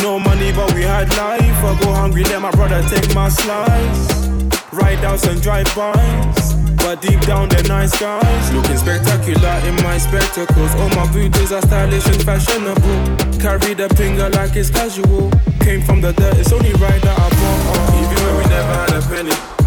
No 0.00 0.20
money, 0.20 0.52
but 0.52 0.72
we 0.74 0.82
had 0.82 1.08
life. 1.16 1.42
I 1.42 1.80
go 1.82 1.92
hungry, 1.92 2.22
let 2.22 2.40
my 2.40 2.52
brother 2.52 2.80
take 2.88 3.12
my 3.16 3.28
slice. 3.28 4.28
Ride 4.70 5.04
outs 5.04 5.26
and 5.26 5.42
drive-bys. 5.42 6.54
But 6.76 7.02
deep 7.02 7.20
down 7.22 7.48
they're 7.48 7.64
nice 7.64 7.98
guys 7.98 8.52
Looking 8.52 8.76
spectacular 8.76 9.56
in 9.66 9.74
my 9.82 9.96
spectacles 9.96 10.74
All 10.74 10.90
my 10.90 11.10
booties 11.14 11.50
are 11.50 11.62
stylish 11.62 12.06
and 12.06 12.22
fashionable 12.22 13.40
Carry 13.40 13.72
the 13.72 13.88
finger 13.96 14.28
like 14.28 14.54
it's 14.54 14.68
casual 14.68 15.30
Came 15.60 15.80
from 15.80 16.02
the 16.02 16.12
dirt, 16.12 16.36
it's 16.36 16.52
only 16.52 16.74
right 16.74 17.00
that 17.00 17.18
I 17.18 17.30
bought 17.30 17.94
Even 18.04 18.26
when 18.26 18.36
we 18.36 18.44
never 18.50 18.74
had 18.74 18.92
a 18.92 19.00
penny 19.08 19.63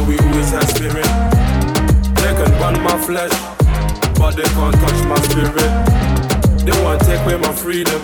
But 0.00 0.08
we 0.08 0.18
always 0.18 0.48
had 0.48 0.64
spirit 0.64 1.04
They 2.16 2.32
can 2.32 2.50
burn 2.56 2.82
my 2.82 2.96
flesh 3.04 3.36
But 4.16 4.32
they 4.32 4.48
can't 4.56 4.74
touch 4.80 5.00
my 5.04 5.20
spirit 5.28 5.70
They 6.64 6.72
want 6.82 7.00
to 7.00 7.06
take 7.06 7.20
away 7.26 7.36
my 7.36 7.52
freedom 7.52 8.00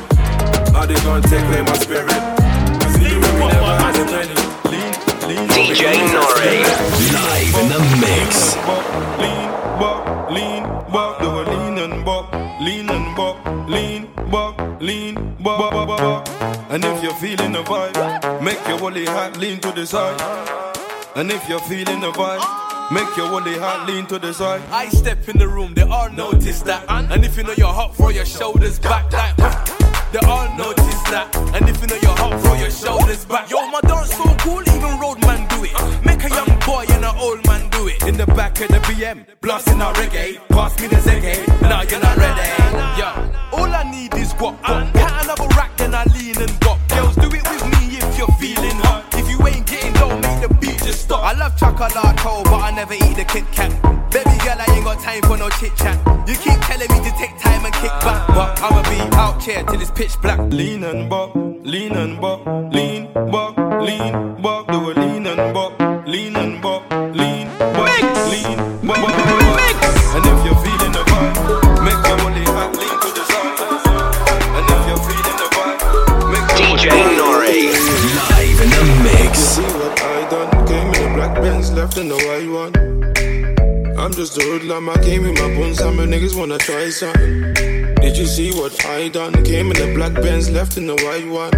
How 0.76 0.84
they 0.84 0.94
gonna 0.96 1.22
take 1.22 1.40
away 1.48 1.62
my 1.62 1.72
spirit 1.78 2.20
Cause 2.84 3.00
even 3.00 3.22
when 3.22 3.32
we 3.32 3.46
never 3.48 3.74
had 3.80 3.96
a 3.96 4.04
penny 4.12 4.34
DJ 5.56 5.96
Nore. 6.12 6.36
Live 7.16 7.56
in 7.60 7.68
the 7.72 7.80
mix. 8.04 8.56
Lean 9.16 9.48
back, 9.80 10.30
lean 10.30 10.62
back, 10.92 11.18
do 11.18 11.28
a 11.32 11.42
lean 11.48 11.78
and 11.78 12.04
back, 12.04 12.60
lean 12.60 12.90
and 12.90 13.16
back, 13.16 13.68
lean 13.68 14.06
back, 14.30 14.80
lean 14.82 15.14
back, 15.42 15.70
back, 15.72 15.98
back, 15.98 16.70
And 16.70 16.84
if 16.84 17.02
you're 17.02 17.14
feeling 17.14 17.52
the 17.52 17.62
vibe, 17.62 18.42
make 18.42 18.60
your 18.68 18.80
woolly 18.82 19.06
hat 19.06 19.38
lean 19.38 19.60
to 19.60 19.72
the 19.72 19.86
side. 19.86 20.46
And 21.16 21.32
if 21.32 21.48
you're 21.48 21.60
feeling 21.60 22.00
the 22.00 22.12
vibe, 22.12 22.66
Make 22.88 23.16
your 23.16 23.28
woolly 23.32 23.58
heart 23.58 23.88
lean 23.88 24.06
to 24.06 24.18
the 24.18 24.32
side. 24.32 24.62
I 24.70 24.88
step 24.90 25.28
in 25.28 25.38
the 25.38 25.48
room, 25.48 25.74
they 25.74 25.82
all 25.82 26.08
notice 26.08 26.62
that. 26.62 26.84
And 26.88 27.24
if 27.24 27.36
you 27.36 27.42
know 27.42 27.54
you're 27.58 27.66
hot, 27.66 27.96
throw 27.96 28.10
your 28.10 28.24
shoulders 28.24 28.78
back 28.78 29.12
like. 29.12 29.34
They 30.12 30.20
all 30.20 30.46
notice 30.56 31.02
that. 31.10 31.34
And 31.52 31.68
if 31.68 31.80
you 31.80 31.88
know 31.88 31.98
you're 32.00 32.14
hot, 32.16 32.40
throw 32.42 32.54
your 32.54 32.70
shoulders 32.70 33.24
back. 33.24 33.50
Yo, 33.50 33.58
my 33.70 33.80
dance 33.80 34.14
so 34.14 34.22
cool, 34.38 34.62
even 34.62 35.00
road 35.00 35.20
man 35.22 35.48
do 35.48 35.64
it. 35.64 35.74
Make 36.06 36.22
a 36.22 36.28
young 36.28 36.58
boy 36.60 36.86
and 36.88 37.04
an 37.04 37.16
old 37.18 37.44
man 37.46 37.68
do 37.70 37.88
it. 37.88 38.06
In 38.06 38.16
the 38.16 38.26
back 38.26 38.60
of 38.60 38.68
the 38.68 38.78
BM, 38.86 39.26
blasting 39.40 39.80
out 39.82 39.96
reggae. 39.96 40.38
Pass 40.48 40.78
me 40.80 40.86
the 40.86 40.96
Zegay, 40.96 41.42
now 41.60 41.82
you're 41.82 41.98
not 41.98 42.16
ready. 42.16 42.46
Yo, 43.00 43.08
all 43.50 43.66
I 43.66 43.82
need 43.90 44.14
is 44.14 44.32
guap. 44.34 44.62
Get 44.92 45.24
another 45.24 45.48
rack, 45.56 45.76
then 45.76 45.92
I 45.92 46.04
lean 46.14 46.40
and 46.40 46.60
bop. 46.60 46.78
Girls, 46.88 47.16
do 47.16 47.26
it 47.26 47.42
with 47.50 47.64
me 47.74 47.98
if 47.98 48.16
you're 48.16 48.36
feeling 48.38 48.78
hot. 48.86 49.04
If 49.14 49.28
you 49.28 49.44
ain't 49.44 49.66
getting 49.66 49.94
low, 49.94 50.25
the 50.48 50.54
beat 50.56 50.78
just 50.78 51.02
stop. 51.02 51.22
I 51.22 51.32
love 51.38 51.56
chocolate, 51.56 51.92
but 51.94 52.60
I 52.60 52.70
never 52.74 52.94
eat 52.94 53.16
the 53.16 53.24
Kit 53.24 53.44
Kat. 53.52 53.70
Baby 54.10 54.36
girl, 54.44 54.56
I 54.58 54.66
ain't 54.74 54.84
got 54.84 55.00
time 55.00 55.22
for 55.22 55.36
no 55.36 55.48
chit 55.50 55.74
chat. 55.76 55.98
You 56.28 56.34
keep 56.36 56.58
telling 56.60 56.90
me 56.90 56.98
to 57.04 57.12
take 57.18 57.36
time 57.38 57.64
and 57.64 57.74
kick 57.74 57.90
back, 58.00 58.26
but 58.28 58.60
I'ma 58.62 58.82
be 58.88 59.16
out 59.16 59.42
here 59.42 59.62
till 59.64 59.80
it's 59.80 59.90
pitch 59.90 60.20
black. 60.22 60.38
Lean 60.50 60.84
and 60.84 61.08
bop, 61.10 61.34
lean 61.34 61.92
and 61.92 62.20
bop, 62.20 62.46
lean, 62.72 63.12
bop, 63.12 63.56
lean, 63.82 64.35
In 81.96 82.08
the 82.08 82.16
white 82.28 82.50
one. 82.50 83.98
I'm 83.98 84.12
just 84.12 84.36
a 84.36 84.42
hoodlum, 84.42 84.90
I 84.90 85.02
came 85.02 85.22
with 85.22 85.40
my 85.40 85.48
buns, 85.56 85.78
some 85.78 85.96
niggas 85.96 86.36
wanna 86.36 86.58
try 86.58 86.90
something. 86.90 87.54
Did 88.02 88.18
you 88.18 88.26
see 88.26 88.52
what 88.52 88.84
I 88.84 89.08
done? 89.08 89.32
Came 89.44 89.70
in 89.70 89.78
the 89.78 89.94
black 89.94 90.12
Benz, 90.12 90.50
left 90.50 90.76
in 90.76 90.86
the 90.88 90.94
white 90.94 91.26
one. 91.26 91.54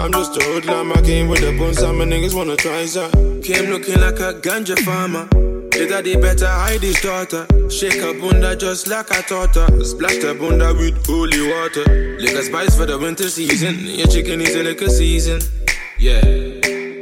I'm 0.00 0.10
just 0.10 0.38
a 0.38 0.44
hoodlum, 0.44 0.92
I 0.92 1.02
came 1.02 1.28
with 1.28 1.40
the 1.42 1.54
buns, 1.58 1.78
some 1.80 1.98
niggas 1.98 2.34
wanna 2.34 2.56
try 2.56 2.86
something. 2.86 3.42
Came 3.42 3.68
looking 3.68 4.00
like 4.00 4.20
a 4.20 4.40
ganja 4.40 4.78
farmer. 4.78 5.26
The 5.26 5.86
daddy 5.86 6.16
better 6.16 6.48
hide 6.48 6.80
his 6.80 6.98
daughter. 7.02 7.46
Shake 7.68 8.00
a 8.00 8.14
bunda 8.18 8.56
just 8.56 8.88
like 8.88 9.08
taught 9.28 9.54
her. 9.54 9.84
Splash 9.84 10.16
the 10.16 10.34
bunda 10.34 10.72
with 10.72 11.06
holy 11.06 11.46
water. 11.46 12.16
Liquor 12.18 12.42
spice 12.42 12.74
for 12.74 12.86
the 12.86 12.98
winter 12.98 13.28
season. 13.28 13.84
Your 13.84 14.06
chicken 14.06 14.40
is 14.40 14.54
a 14.56 14.62
liquor 14.62 14.88
season. 14.88 15.42
Yeah. 15.98 16.79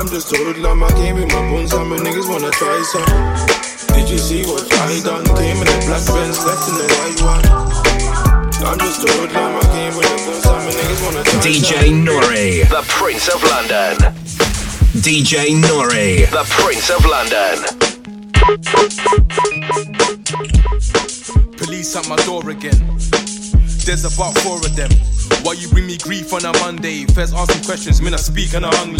I'm 0.00 0.08
just 0.08 0.32
a 0.32 0.36
hoodlum, 0.38 0.82
I 0.82 0.88
came 0.92 1.16
with 1.16 1.28
my 1.28 1.50
bones, 1.50 1.72
some 1.72 1.90
niggas 1.90 2.26
wanna 2.26 2.50
try 2.52 2.80
some. 2.88 3.04
Did 3.94 4.08
you 4.08 4.16
see 4.16 4.46
what 4.46 4.64
I 4.72 4.98
done? 5.04 5.26
Came 5.36 5.60
in 5.60 5.68
a 5.68 5.76
black 5.84 6.00
Benz, 6.08 6.40
left 6.40 6.64
in 6.72 6.80
the 6.80 6.88
white 6.96 7.20
one. 7.20 7.44
I'm 8.64 8.78
just 8.78 9.04
a 9.04 9.12
hoodlum, 9.12 9.60
I 9.60 9.64
came 9.76 9.92
with 9.94 10.08
a 10.08 10.16
bones, 10.24 10.42
some 10.42 10.64
niggas 10.72 11.04
wanna 11.04 11.22
try 11.22 11.40
DJ 11.44 11.92
some. 11.92 12.04
Nore, 12.06 12.22
the 12.24 12.82
Prince 12.88 13.28
of 13.28 13.44
London. 13.44 14.00
DJ 15.04 15.52
Nore, 15.60 16.24
the 16.32 16.44
Prince 16.48 16.88
of 16.88 17.04
London. 17.04 17.60
Police 21.58 21.94
at 21.96 22.08
my 22.08 22.16
door 22.24 22.48
again. 22.48 22.80
There's 23.84 24.06
about 24.06 24.32
four 24.38 24.56
of 24.56 24.74
them. 24.74 24.90
Why 25.42 25.52
you 25.52 25.68
bring 25.68 25.86
me 25.86 25.98
grief 25.98 26.32
on 26.32 26.46
a 26.46 26.52
Monday? 26.60 27.04
Feds 27.04 27.34
asking 27.34 27.64
questions, 27.64 28.00
me 28.00 28.08
not 28.10 28.20
speak 28.20 28.54
on 28.54 28.64
a 28.64 28.74
hung 28.76 28.94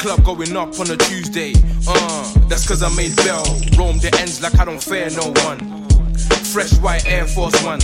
Club 0.00 0.24
going 0.24 0.56
up 0.56 0.80
on 0.80 0.90
a 0.90 0.96
Tuesday. 0.96 1.52
Uh, 1.86 2.32
that's 2.48 2.66
cause 2.66 2.82
I 2.82 2.88
made 2.96 3.14
bell. 3.16 3.44
Roam 3.76 3.98
the 3.98 4.08
ends 4.18 4.40
like 4.40 4.58
I 4.58 4.64
don't 4.64 4.82
fear 4.82 5.10
no 5.10 5.28
one. 5.44 5.60
Fresh 6.52 6.78
white 6.80 7.04
Air 7.06 7.26
Force 7.26 7.62
One. 7.62 7.80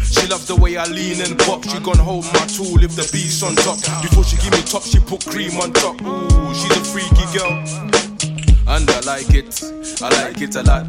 She 0.00 0.26
loves 0.28 0.46
the 0.46 0.56
way 0.56 0.78
I 0.78 0.86
lean 0.86 1.20
and 1.20 1.38
pop. 1.40 1.62
She 1.64 1.78
gon' 1.80 1.98
hold 1.98 2.24
my 2.32 2.46
tool 2.48 2.82
if 2.82 2.96
the 2.96 3.06
beat's 3.12 3.42
on 3.42 3.54
top. 3.56 3.76
Before 4.00 4.24
she 4.24 4.36
give 4.38 4.52
me 4.52 4.62
top, 4.62 4.82
she 4.82 4.98
put 4.98 5.26
cream 5.26 5.60
on 5.60 5.74
top. 5.74 6.00
Ooh, 6.00 6.54
she's 6.54 6.72
a 6.72 6.84
freaky 6.88 7.26
girl 7.36 7.98
and 8.68 8.88
I 8.88 9.00
like 9.00 9.34
it. 9.34 9.62
I 10.00 10.08
like 10.22 10.40
it 10.40 10.56
a 10.56 10.62
lot. 10.62 10.86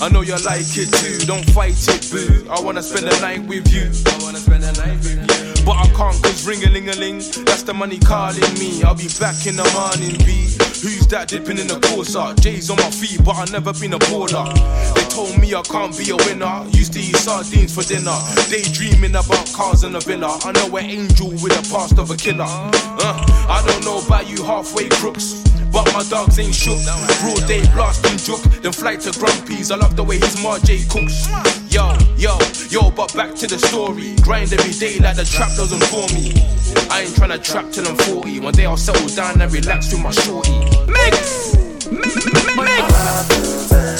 I 0.00 0.08
know 0.08 0.22
you 0.22 0.36
like 0.44 0.64
it 0.76 0.92
too. 0.92 1.26
Don't 1.26 1.44
fight 1.50 1.76
it, 1.88 2.08
boo. 2.10 2.48
I 2.50 2.58
wanna 2.60 2.82
spend 2.82 3.06
the 3.06 3.20
night 3.20 3.44
with 3.46 3.72
you. 3.72 3.90
I 4.06 4.22
wanna 4.22 4.38
spend 4.38 4.62
the 4.62 4.72
night 4.80 4.96
with 4.96 5.28
you. 5.28 5.41
But 5.64 5.76
I 5.76 5.86
can't 5.94 6.22
cause 6.22 6.46
ring 6.46 6.64
a 6.64 6.70
ling 6.70 6.88
a 6.88 6.96
ling. 6.96 7.18
That's 7.46 7.62
the 7.62 7.72
money 7.74 7.98
calling 7.98 8.40
me. 8.58 8.82
I'll 8.82 8.94
be 8.94 9.08
back 9.20 9.46
in 9.46 9.56
the 9.56 9.68
morning, 9.72 10.18
B. 10.26 10.50
Who's 10.82 11.06
that 11.08 11.28
dipping 11.28 11.58
in 11.58 11.68
the 11.68 11.78
Corsa? 11.78 12.34
J's 12.40 12.68
on 12.70 12.76
my 12.76 12.90
feet, 12.90 13.22
but 13.24 13.36
I 13.36 13.44
never 13.52 13.72
been 13.72 13.94
a 13.94 13.98
baller. 13.98 14.50
They 14.94 15.04
told 15.14 15.38
me 15.38 15.54
I 15.54 15.62
can't 15.62 15.96
be 15.96 16.10
a 16.10 16.16
winner. 16.16 16.66
Used 16.72 16.94
to 16.94 16.98
eat 16.98 17.14
sardines 17.16 17.72
for 17.72 17.84
dinner. 17.84 18.18
Daydreaming 18.50 19.14
about 19.14 19.46
cars 19.52 19.84
and 19.84 19.94
a 19.94 20.00
villa. 20.00 20.38
I 20.42 20.50
know 20.50 20.76
an 20.76 20.84
angel 20.84 21.30
with 21.30 21.54
a 21.54 21.62
past 21.72 21.98
of 21.98 22.10
a 22.10 22.16
killer. 22.16 22.42
Uh, 22.44 23.14
I 23.48 23.62
don't 23.64 23.84
know 23.84 24.04
about 24.04 24.28
you 24.28 24.42
halfway 24.42 24.88
crooks. 24.88 25.44
But 25.72 25.92
my 25.94 26.02
dogs 26.10 26.38
ain't 26.38 26.54
shook. 26.54 26.78
Broad 27.20 27.48
day 27.48 27.62
blasting 27.72 28.18
juke. 28.18 28.42
Then 28.62 28.72
flight 28.72 29.00
to 29.00 29.18
Grumpy's. 29.18 29.70
I 29.70 29.76
love 29.76 29.96
the 29.96 30.04
way 30.04 30.18
his 30.18 30.36
Marjay 30.36 30.88
cooks. 30.88 31.26
Yo, 31.72 31.96
yo, 32.16 32.38
yo, 32.68 32.90
but 32.90 33.14
back 33.14 33.34
to 33.36 33.46
the 33.46 33.58
story. 33.58 34.14
Grind 34.20 34.52
every 34.52 34.72
day 34.72 34.98
like 34.98 35.16
the 35.16 35.24
trap 35.24 35.48
doesn't 35.56 35.82
for 35.84 36.06
me. 36.14 36.34
I 36.90 37.02
ain't 37.02 37.14
tryna 37.16 37.42
trap 37.42 37.70
till 37.72 37.88
I'm 37.88 37.96
40. 37.96 38.40
One 38.40 38.52
day 38.52 38.66
I'll 38.66 38.76
settle 38.76 39.08
down 39.08 39.40
and 39.40 39.52
relax 39.52 39.90
with 39.92 40.02
my 40.02 40.10
shorty. 40.10 40.52
Mix! 40.86 41.56
Mix! 41.90 42.92
Even 43.72 43.91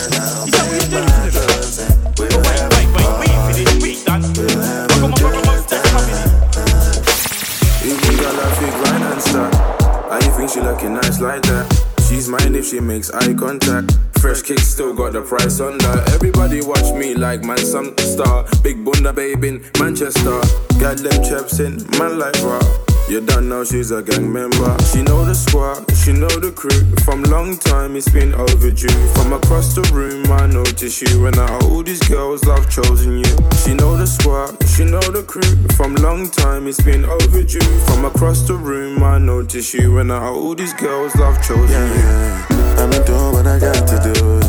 looking 10.82 10.94
nice 10.94 11.20
like 11.20 11.42
that. 11.42 11.84
She's 12.08 12.28
mine 12.28 12.54
if 12.54 12.66
she 12.66 12.80
makes 12.80 13.10
eye 13.10 13.34
contact. 13.34 13.96
Fresh 14.18 14.42
kicks 14.42 14.66
still 14.66 14.94
got 14.94 15.12
the 15.12 15.22
price 15.22 15.60
on 15.60 15.78
that. 15.78 16.10
Everybody 16.14 16.60
watch 16.62 16.92
me 16.94 17.14
like 17.14 17.44
man 17.44 17.58
some 17.58 17.96
star. 17.98 18.44
Big 18.62 18.84
bunda 18.84 19.12
babe 19.12 19.44
in 19.44 19.64
Manchester. 19.78 20.40
Got 20.80 20.98
them 20.98 21.22
chaps 21.22 21.60
in 21.60 21.76
man 21.98 22.18
like 22.18 22.34
raw. 22.42 22.81
You 23.08 23.20
don't 23.20 23.48
know 23.48 23.62
she's 23.64 23.90
a 23.90 24.02
gang 24.02 24.32
member. 24.32 24.76
She 24.90 25.02
know 25.02 25.24
the 25.24 25.34
squad, 25.34 25.84
she 25.96 26.12
know 26.12 26.28
the 26.28 26.50
crew. 26.52 26.80
From 27.04 27.22
long 27.24 27.58
time 27.58 27.96
it's 27.96 28.08
been 28.08 28.32
overdue. 28.32 28.88
From 29.14 29.32
across 29.32 29.74
the 29.74 29.82
room 29.92 30.24
I 30.32 30.46
notice 30.46 31.02
you. 31.02 31.26
And 31.26 31.36
all 31.38 31.82
these 31.82 32.00
girls 32.08 32.44
love 32.44 32.70
chosen 32.70 33.18
you. 33.18 33.36
She 33.62 33.74
know 33.74 33.96
the 33.96 34.06
squad, 34.06 34.56
she 34.66 34.84
know 34.84 35.00
the 35.00 35.24
crew. 35.24 35.42
From 35.76 35.94
long 35.96 36.30
time 36.30 36.66
it's 36.66 36.80
been 36.80 37.04
overdue. 37.04 37.60
From 37.86 38.04
across 38.04 38.42
the 38.42 38.54
room 38.54 39.02
I 39.02 39.18
notice 39.18 39.74
you. 39.74 39.98
And 39.98 40.10
all 40.10 40.54
these 40.54 40.72
girls 40.72 41.14
love 41.16 41.36
chosen 41.42 41.68
yeah, 41.68 41.94
you. 41.94 42.00
Yeah. 42.00 42.82
I've 42.82 42.90
been 42.90 43.04
doing 43.04 43.32
what 43.32 43.46
I 43.46 43.58
got 43.58 43.86
to 43.92 43.98
do. 44.08 44.40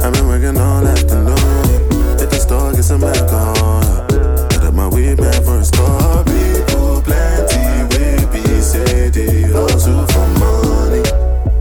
I've 0.00 0.14
been 0.14 0.26
working 0.28 0.56
all 0.56 0.86
afternoon. 0.86 2.18
Hit 2.18 2.30
the 2.30 2.38
store, 2.38 2.72
get 2.72 2.84
some 2.84 3.04
alcohol. 3.04 3.82
Hit 4.52 4.62
up 4.62 4.74
my 4.74 4.88
weed 4.88 5.20
man 5.20 5.44
for 5.44 5.58
a 5.58 5.64
store. 5.64 6.25
Hustle 9.86 10.06
for 10.06 10.26
money. 10.38 11.02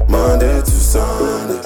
Monday 0.10 0.60
to 0.60 0.72
Sunday. 0.72 1.62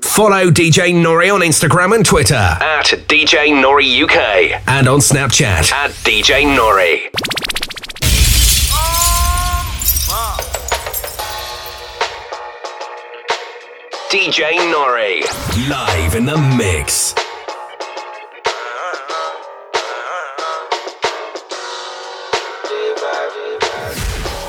Follow 0.00 0.48
DJ 0.50 0.94
Nore 0.94 1.32
on 1.32 1.40
Instagram 1.40 1.94
and 1.96 2.06
Twitter 2.06 2.34
at 2.36 2.86
DJ 3.08 3.60
Nore 3.60 3.80
UK 3.80 4.62
and 4.68 4.88
on 4.88 5.00
Snapchat 5.00 5.72
at 5.72 5.90
DJ 5.90 6.44
Nore. 6.56 7.10
DJ 14.08 14.54
Nore 14.70 15.68
live 15.68 16.14
in 16.14 16.24
the 16.24 16.38
mix. 16.56 17.23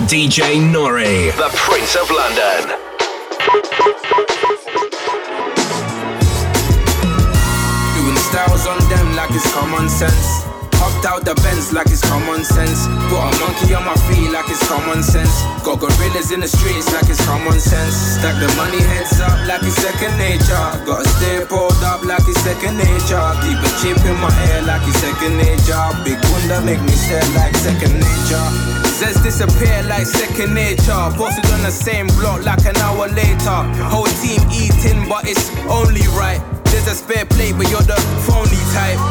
DJ 0.06 0.62
Nore, 0.62 1.02
the 1.34 1.50
Prince 1.58 1.96
of 1.98 2.06
London. 2.14 2.78
Doing 7.98 8.18
styles 8.30 8.68
on 8.70 8.78
them 8.86 9.16
like 9.16 9.32
it's 9.34 9.50
common 9.52 9.90
sense. 9.90 10.46
Hopped 10.78 11.10
out 11.10 11.26
the 11.26 11.34
Benz 11.42 11.74
like 11.74 11.90
it's 11.90 12.06
common 12.06 12.46
sense. 12.46 12.86
Put 13.10 13.18
a 13.18 13.34
monkey 13.42 13.74
on 13.74 13.82
my 13.82 13.98
feet 14.06 14.30
like 14.30 14.46
it's 14.46 14.62
common 14.70 15.02
sense. 15.02 15.42
Got 15.66 15.82
gorillas 15.82 16.30
in 16.30 16.46
the 16.46 16.48
streets 16.54 16.86
like 16.94 17.10
it's 17.10 17.26
common 17.26 17.58
sense. 17.58 18.22
Stack 18.22 18.38
the 18.38 18.46
money 18.62 18.86
heads 18.86 19.18
up 19.26 19.42
like 19.50 19.66
it's 19.66 19.74
second 19.82 20.14
nature. 20.22 20.70
Gotta 20.86 21.10
stay 21.18 21.42
pulled 21.50 21.82
up 21.82 22.06
like 22.06 22.22
it's 22.30 22.38
second 22.46 22.78
nature. 22.78 23.26
Keep 23.42 23.58
a 23.58 23.70
chip 23.82 23.98
in 24.06 24.14
my 24.22 24.30
ear 24.54 24.62
like 24.70 24.86
it's 24.86 25.02
second 25.02 25.34
nature. 25.42 25.82
Big 26.06 26.22
wonder 26.30 26.62
make 26.62 26.82
me 26.86 26.94
stare 26.94 27.26
like 27.34 27.58
second 27.58 27.98
nature. 27.98 28.45
Disappear 29.26 29.82
like 29.90 30.06
second 30.06 30.54
nature. 30.54 30.94
Posted 31.18 31.50
on 31.50 31.64
the 31.64 31.72
same 31.72 32.06
block 32.22 32.46
like 32.46 32.64
an 32.64 32.78
hour 32.78 33.08
later. 33.10 33.58
Whole 33.90 34.06
team 34.22 34.40
eating, 34.54 35.10
but 35.10 35.28
it's 35.28 35.50
only 35.66 36.06
right. 36.14 36.40
There's 36.66 36.86
a 36.86 36.94
spare 36.94 37.26
plate, 37.26 37.56
but 37.58 37.68
you're 37.72 37.82
the 37.82 37.98
phony 38.30 38.62
type. 38.78 39.02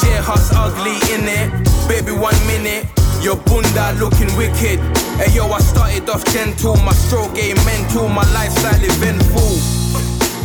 J 0.00 0.16
Hus 0.24 0.56
ugly 0.56 0.96
in 1.12 1.28
it. 1.28 1.52
Baby, 1.86 2.12
one 2.16 2.34
minute. 2.46 2.88
Your 3.20 3.36
bunda 3.36 3.92
looking 4.00 4.34
wicked. 4.38 4.80
Hey 5.20 5.36
yo, 5.36 5.46
I 5.52 5.60
started 5.60 6.08
off 6.08 6.24
gentle. 6.32 6.76
My 6.76 6.94
stroke 6.94 7.34
game 7.34 7.60
mental. 7.66 8.08
My 8.08 8.24
lifestyle 8.32 8.82
eventful. 8.82 9.77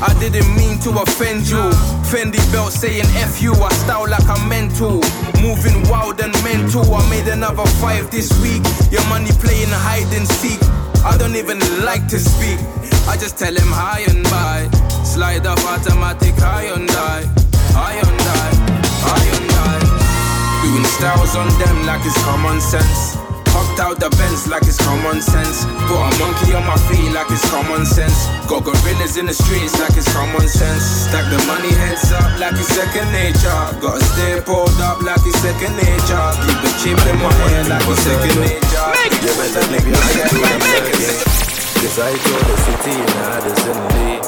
I 0.02 0.16
didn't 0.20 0.50
mean 0.56 0.80
to 0.80 0.90
offend 1.02 1.48
you. 1.50 1.70
Fendi 2.10 2.40
belt 2.52 2.74
saying 2.74 3.06
F 3.18 3.42
you. 3.42 3.54
I 3.54 3.70
style 3.84 4.10
like 4.10 4.28
I'm 4.28 4.48
mental. 4.48 5.02
Moving 5.42 5.84
wild 5.90 6.20
and 6.22 6.34
mental. 6.44 6.84
I 6.94 7.08
made 7.10 7.28
another 7.28 7.66
five 7.82 8.10
this 8.12 8.32
week. 8.42 8.64
Your 8.92 9.06
money 9.08 9.32
playing 9.44 9.70
hide 9.70 10.12
and 10.16 10.28
seek. 10.28 10.62
I 11.06 11.18
don't 11.18 11.36
even 11.36 11.60
like 11.84 12.08
to 12.08 12.20
speak. 12.20 12.60
I 13.08 13.18
just 13.18 13.38
tell 13.38 13.54
him 13.54 13.68
hi 13.68 14.02
and 14.08 14.24
bye. 14.26 14.70
Slide 15.04 15.46
up 15.46 15.60
automatic 15.66 16.36
Hyundai. 16.36 17.28
Hyundai. 17.76 18.50
Hyundai. 19.04 19.80
Doing 20.64 20.86
styles 20.86 21.36
on 21.36 21.48
them 21.60 21.86
like 21.86 22.06
it's 22.06 22.18
common 22.24 22.62
sense. 22.62 23.13
Hopped 23.74 23.90
out 23.90 23.98
the 23.98 24.10
Benz 24.22 24.46
like 24.46 24.70
it's 24.70 24.78
common 24.78 25.18
sense. 25.18 25.66
Put 25.90 25.98
a 25.98 26.10
monkey 26.22 26.54
on 26.54 26.62
my 26.62 26.78
feet 26.86 27.10
like 27.10 27.26
it's 27.34 27.42
common 27.50 27.90
sense. 27.90 28.30
Got 28.46 28.70
gorillas 28.70 29.18
in 29.18 29.26
the 29.26 29.34
streets 29.34 29.74
like 29.82 29.98
it's 29.98 30.06
common 30.14 30.46
sense. 30.46 31.10
Stack 31.10 31.26
the 31.34 31.42
money 31.50 31.74
heads 31.74 32.06
up 32.14 32.38
like 32.38 32.54
it's 32.54 32.70
second 32.70 33.10
nature. 33.10 33.50
Gotta 33.82 33.98
stay 34.14 34.38
pulled 34.46 34.78
up 34.78 35.02
like 35.02 35.26
it's 35.26 35.42
second 35.42 35.74
nature. 35.74 36.22
Keep 36.46 36.60
the 36.62 36.72
chip 36.86 37.02
in 37.02 37.18
my 37.18 37.34
hair 37.50 37.66
like 37.66 37.82
it's 37.90 38.06
second 38.06 38.38
nature. 38.46 38.90
You 39.26 39.34
better 39.42 39.66
make 39.74 39.90
me 39.90 39.98
Cause 41.82 41.98
I 41.98 42.14
go 42.14 42.36
the 42.46 42.56
city 42.70 42.94
in 42.94 43.10
Addison 43.26 43.80
Lee. 43.98 44.22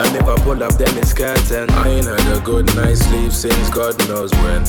And 0.00 0.16
if 0.16 0.24
I 0.24 0.36
pull 0.40 0.64
up, 0.64 0.72
then 0.80 0.96
it's 0.96 1.12
curtain. 1.12 1.68
I 1.76 1.92
ain't 1.92 2.08
had 2.08 2.24
a 2.32 2.40
good 2.40 2.64
night's 2.72 3.04
sleep 3.04 3.32
since 3.36 3.68
God 3.68 4.00
knows 4.08 4.32
when. 4.40 4.64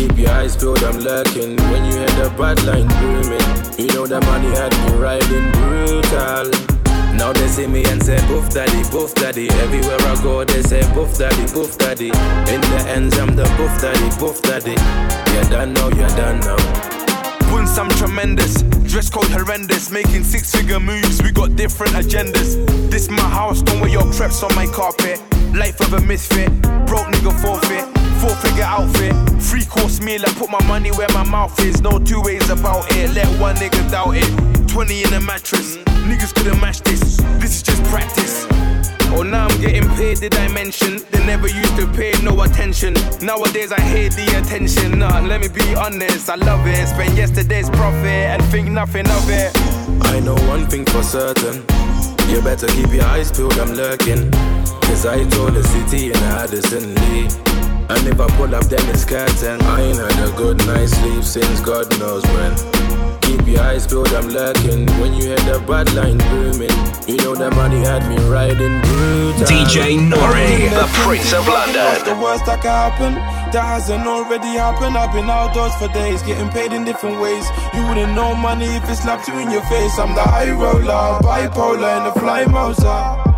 Keep 0.00 0.16
your 0.16 0.30
eyes 0.30 0.56
peeled, 0.56 0.82
I'm 0.82 0.98
lurking. 1.00 1.56
When 1.68 1.84
you 1.84 1.92
hear 1.92 2.08
the 2.16 2.32
bad 2.38 2.56
line 2.64 2.88
booming, 2.88 3.44
you 3.76 3.92
know 3.92 4.06
the 4.06 4.18
money 4.22 4.48
had 4.56 4.72
me 4.72 4.96
riding 4.96 5.52
brutal. 5.52 6.48
Now 7.20 7.34
they 7.34 7.46
see 7.48 7.66
me 7.66 7.84
and 7.84 8.02
say, 8.02 8.16
Bouff 8.24 8.48
daddy, 8.48 8.80
bouff 8.88 9.14
daddy. 9.14 9.50
Everywhere 9.60 10.00
I 10.00 10.22
go, 10.22 10.42
they 10.42 10.62
say, 10.62 10.80
Bouff 10.94 11.18
daddy, 11.18 11.44
bouff 11.52 11.76
daddy. 11.76 12.08
In 12.48 12.62
the 12.62 12.84
ends, 12.88 13.18
I'm 13.18 13.36
the 13.36 13.44
bouff 13.60 13.78
daddy, 13.82 14.08
bouff 14.16 14.40
daddy. 14.40 14.70
You 15.36 15.50
done 15.50 15.74
now, 15.74 15.88
you're 15.90 16.08
done 16.16 16.40
now. 16.40 16.56
Once 17.52 17.76
I'm 17.76 17.90
tremendous, 17.90 18.62
dress 18.88 19.10
code 19.10 19.28
horrendous, 19.28 19.90
making 19.90 20.24
six 20.24 20.50
figure 20.50 20.80
moves, 20.80 21.22
we 21.22 21.30
got 21.30 21.56
different 21.56 21.92
agendas. 21.92 22.56
This 22.90 23.10
my 23.10 23.20
house, 23.20 23.60
don't 23.60 23.80
wear 23.82 23.90
your 23.90 24.10
creps 24.14 24.42
on 24.42 24.54
my 24.54 24.64
carpet. 24.64 25.20
Life 25.54 25.78
of 25.80 25.92
a 25.92 26.00
misfit, 26.00 26.50
broke 26.88 27.08
nigga 27.12 27.36
forfeit, 27.42 27.99
four 28.20 28.36
figure 28.36 28.64
outfit, 28.64 29.14
three 29.40 29.64
course 29.64 30.00
meal. 30.00 30.22
I 30.24 30.32
put 30.34 30.50
my 30.50 30.62
money 30.66 30.90
where 30.92 31.08
my 31.14 31.24
mouth 31.24 31.58
is, 31.64 31.80
no 31.80 31.98
two 31.98 32.20
ways 32.20 32.48
about 32.50 32.84
it. 32.92 33.10
Let 33.14 33.28
one 33.40 33.56
nigga 33.56 33.90
doubt 33.90 34.16
it. 34.16 34.68
20 34.68 35.02
in 35.02 35.14
a 35.14 35.20
mattress, 35.20 35.78
niggas 36.08 36.34
couldn't 36.34 36.60
match 36.60 36.80
this. 36.82 37.16
This 37.40 37.56
is 37.56 37.62
just 37.62 37.82
practice. 37.84 38.46
Oh, 39.12 39.22
now 39.24 39.48
I'm 39.48 39.60
getting 39.60 39.88
paid, 39.96 40.18
did 40.20 40.36
I 40.36 40.46
mention? 40.48 41.00
They 41.10 41.24
never 41.26 41.48
used 41.48 41.74
to 41.76 41.86
pay 41.88 42.12
no 42.22 42.42
attention. 42.42 42.94
Nowadays 43.20 43.72
I 43.72 43.80
hate 43.80 44.12
the 44.12 44.26
attention. 44.38 45.00
Nah, 45.00 45.20
let 45.20 45.40
me 45.40 45.48
be 45.48 45.74
honest, 45.74 46.30
I 46.30 46.36
love 46.36 46.64
it. 46.66 46.86
Spend 46.86 47.16
yesterday's 47.16 47.68
profit 47.70 48.04
and 48.04 48.44
think 48.44 48.68
nothing 48.68 49.08
of 49.08 49.28
it. 49.28 49.50
I 50.06 50.20
know 50.20 50.36
one 50.46 50.66
thing 50.68 50.84
for 50.84 51.02
certain. 51.02 51.64
You 52.30 52.40
better 52.42 52.68
keep 52.68 52.92
your 52.92 53.04
eyes 53.04 53.32
peeled, 53.32 53.58
I'm 53.58 53.72
lurking. 53.72 54.30
Cause 54.86 55.06
I 55.06 55.28
told 55.30 55.54
the 55.54 55.64
city 55.64 56.10
in 56.12 56.16
Addison 56.38 56.94
Lee. 56.94 57.49
And 57.90 58.06
if 58.06 58.20
I 58.20 58.28
pull 58.36 58.54
up, 58.54 58.64
then 58.66 58.88
it's 58.88 59.04
curtain. 59.04 59.60
I 59.62 59.82
ain't 59.82 59.98
had 59.98 60.28
a 60.28 60.30
good 60.36 60.58
night's 60.66 60.92
sleep 60.92 61.24
since 61.24 61.60
God 61.60 61.90
knows 61.98 62.22
when. 62.34 62.54
Keep 63.20 63.46
your 63.48 63.62
eyes 63.62 63.86
peeled, 63.86 64.08
I'm 64.14 64.28
lurking. 64.28 64.86
When 65.00 65.14
you 65.14 65.34
hear 65.34 65.42
the 65.50 65.62
bad 65.66 65.92
line 65.94 66.18
booming, 66.18 66.70
you 67.06 67.16
know 67.18 67.34
the 67.34 67.50
money 67.50 67.80
had 67.80 68.06
me 68.08 68.16
riding 68.28 68.80
brutal. 68.80 69.46
DJ 69.46 69.98
Nore, 69.98 70.20
the 70.70 70.86
Prince 71.02 71.32
of 71.32 71.46
What's 71.46 71.74
London. 71.74 72.04
the 72.06 72.22
worst 72.22 72.46
that 72.46 72.62
can 72.62 72.70
happen? 72.70 73.14
That 73.52 73.66
hasn't 73.66 74.06
already 74.06 74.54
happened. 74.58 74.96
I've 74.96 75.12
been 75.12 75.28
outdoors 75.28 75.74
for 75.76 75.88
days, 75.88 76.22
getting 76.22 76.48
paid 76.50 76.72
in 76.72 76.84
different 76.84 77.20
ways. 77.20 77.46
You 77.74 77.86
wouldn't 77.86 78.14
know 78.14 78.34
money 78.34 78.66
if 78.66 78.88
it 78.88 78.96
slapped 78.96 79.26
you 79.26 79.34
in 79.34 79.50
your 79.50 79.62
face. 79.66 79.98
I'm 79.98 80.14
the 80.14 80.22
high 80.22 80.50
roller, 80.50 81.18
bipolar 81.26 81.98
in 81.98 82.04
the 82.06 82.20
fly 82.20 82.46
motor. 82.46 83.29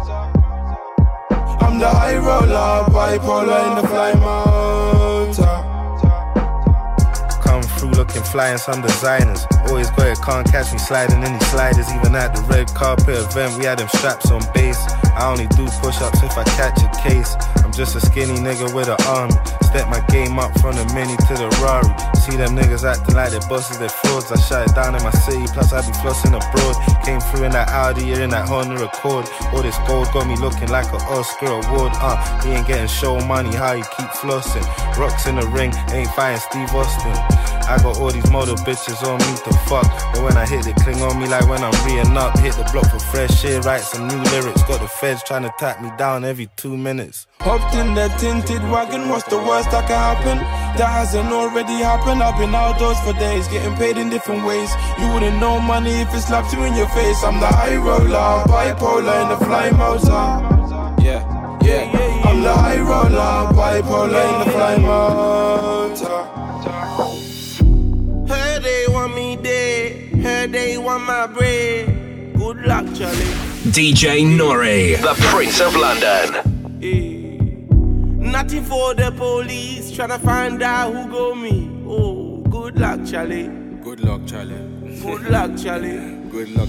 I'm 1.62 1.78
the 1.78 1.88
high 1.88 2.18
roller, 2.18 2.84
bipolar 2.90 3.68
in 3.68 3.74
the 3.80 3.86
fly 3.88 4.12
motor. 4.14 5.58
Come 7.42 7.62
through 7.62 7.90
looking 7.90 8.22
fly 8.22 8.50
in 8.50 8.58
some 8.58 8.82
designers. 8.82 9.46
Always 9.68 9.90
got 9.90 10.08
it, 10.08 10.18
can't 10.22 10.46
catch 10.50 10.72
me 10.72 10.78
sliding 10.78 11.22
any 11.22 11.38
sliders. 11.46 11.88
Even 11.92 12.14
at 12.16 12.34
the 12.34 12.42
red 12.42 12.66
carpet 12.74 13.16
event, 13.16 13.56
we 13.58 13.64
had 13.64 13.78
them 13.78 13.88
straps 13.88 14.30
on 14.30 14.42
base. 14.52 14.82
I 15.14 15.30
only 15.30 15.46
do 15.48 15.66
push 15.80 16.00
ups 16.02 16.22
if 16.22 16.36
I 16.36 16.44
catch 16.58 16.82
a 16.82 16.90
case. 17.08 17.36
Just 17.74 17.96
a 17.96 18.00
skinny 18.00 18.34
nigga 18.34 18.72
with 18.74 18.88
an 18.88 19.00
army. 19.08 19.34
Step 19.72 19.88
my 19.88 20.04
game 20.12 20.38
up 20.38 20.52
from 20.60 20.76
the 20.76 20.84
mini 20.92 21.16
to 21.28 21.34
the 21.34 21.48
Rari. 21.64 21.88
See 22.20 22.36
them 22.36 22.54
niggas 22.54 22.84
acting 22.84 23.16
like 23.16 23.32
they 23.32 23.40
bosses, 23.48 23.78
they 23.78 23.88
frauds. 23.88 24.30
I 24.30 24.38
shut 24.38 24.68
it 24.68 24.74
down 24.74 24.94
in 24.94 25.02
my 25.02 25.10
city, 25.10 25.44
plus 25.52 25.72
I 25.72 25.80
be 25.80 25.92
flossing 26.04 26.36
abroad. 26.36 26.76
Came 27.04 27.20
through 27.20 27.44
in 27.44 27.52
that 27.52 27.68
Audi, 27.70 28.06
yeah, 28.06 28.24
in 28.24 28.30
that 28.30 28.46
Honda 28.46 28.84
Accord. 28.84 29.26
All 29.52 29.62
this 29.62 29.76
gold 29.88 30.12
got 30.12 30.28
me 30.28 30.36
looking 30.36 30.68
like 30.68 30.86
an 30.92 31.00
Oscar 31.08 31.46
award. 31.46 31.92
Uh, 31.96 32.20
he 32.42 32.52
ain't 32.52 32.66
getting 32.66 32.86
show 32.86 33.18
money, 33.24 33.54
how 33.56 33.72
you 33.72 33.84
keep 33.96 34.08
flossing. 34.20 34.62
Rocks 34.96 35.26
in 35.26 35.36
the 35.36 35.46
ring, 35.48 35.72
ain't 35.90 36.10
fighting 36.10 36.38
Steve 36.38 36.70
Austin. 36.76 37.16
I 37.66 37.78
got 37.82 37.96
all 37.96 38.10
these 38.10 38.30
model 38.30 38.56
bitches 38.56 39.02
on 39.02 39.18
me 39.18 39.32
to 39.48 39.52
fuck. 39.66 39.88
But 40.12 40.22
when 40.22 40.36
I 40.36 40.46
hit 40.46 40.66
it, 40.66 40.76
cling 40.76 41.00
on 41.00 41.18
me 41.18 41.26
like 41.26 41.48
when 41.48 41.64
I'm 41.64 41.74
reeing 41.86 42.16
up. 42.16 42.38
Hit 42.38 42.54
the 42.54 42.68
block 42.70 42.90
for 42.90 42.98
fresh 42.98 43.40
shit, 43.40 43.64
write 43.64 43.80
some 43.80 44.08
new 44.08 44.20
lyrics. 44.30 44.62
Got 44.64 44.80
the 44.80 44.88
feds 44.88 45.22
trying 45.24 45.42
to 45.42 45.54
tap 45.58 45.80
me 45.80 45.90
down 45.96 46.24
every 46.24 46.48
two 46.56 46.76
minutes. 46.76 47.26
Hopped 47.62 47.76
in 47.76 47.94
the 47.94 48.08
tinted 48.18 48.62
wagon, 48.70 49.08
what's 49.08 49.22
the 49.28 49.36
worst 49.36 49.70
that 49.70 49.86
can 49.86 49.94
happen? 49.94 50.38
That 50.78 50.90
hasn't 50.90 51.30
already 51.30 51.74
happened. 51.74 52.20
I've 52.20 52.36
been 52.36 52.54
outdoors 52.54 52.98
for 53.00 53.12
days, 53.12 53.46
getting 53.46 53.74
paid 53.76 53.96
in 53.98 54.10
different 54.10 54.44
ways. 54.44 54.68
You 54.98 55.12
wouldn't 55.12 55.38
know 55.38 55.60
money 55.60 55.92
if 56.00 56.12
it 56.12 56.22
slapped 56.22 56.52
you 56.52 56.64
in 56.64 56.74
your 56.74 56.88
face. 56.88 57.22
I'm 57.22 57.38
the 57.38 57.46
high 57.46 57.76
roller, 57.76 58.42
bipolar 58.50 59.22
in 59.22 59.28
the 59.28 59.36
fly 59.44 59.70
motor. 59.70 60.24
Yeah, 61.06 61.22
yeah, 61.62 61.92
yeah. 61.92 62.28
I'm 62.28 62.42
the 62.42 62.52
high 62.52 62.80
roller, 62.80 63.52
bipolar 63.54 64.24
in 64.32 64.38
the 64.42 64.50
fly 64.50 64.76
motor. 64.78 66.22
Heard 68.34 68.62
they 68.64 68.86
want 68.88 69.14
me 69.14 69.36
dead. 69.36 70.16
Heard 70.20 70.50
they 70.50 70.78
want 70.78 71.04
my 71.04 71.28
bread. 71.28 72.34
Good 72.34 72.66
luck 72.66 72.86
Chale. 72.86 73.12
DJ 73.70 74.26
Nore, 74.36 74.98
the 74.98 75.14
Prince 75.30 75.60
of 75.60 75.76
London. 75.76 77.21
Nothing 78.32 78.64
for 78.64 78.94
the 78.94 79.12
police, 79.12 79.92
tryna 79.92 80.18
find 80.18 80.62
out 80.62 80.94
who 80.94 81.10
go 81.10 81.34
me. 81.34 81.70
Oh, 81.86 82.38
good 82.48 82.78
luck, 82.80 83.04
Chale. 83.04 83.46
Good 83.84 84.00
luck, 84.00 84.26
Chale. 84.26 84.56
Good 85.02 85.28
luck, 85.28 85.54
Chale. 85.54 86.18
Good 86.30 86.48
luck. 86.56 86.68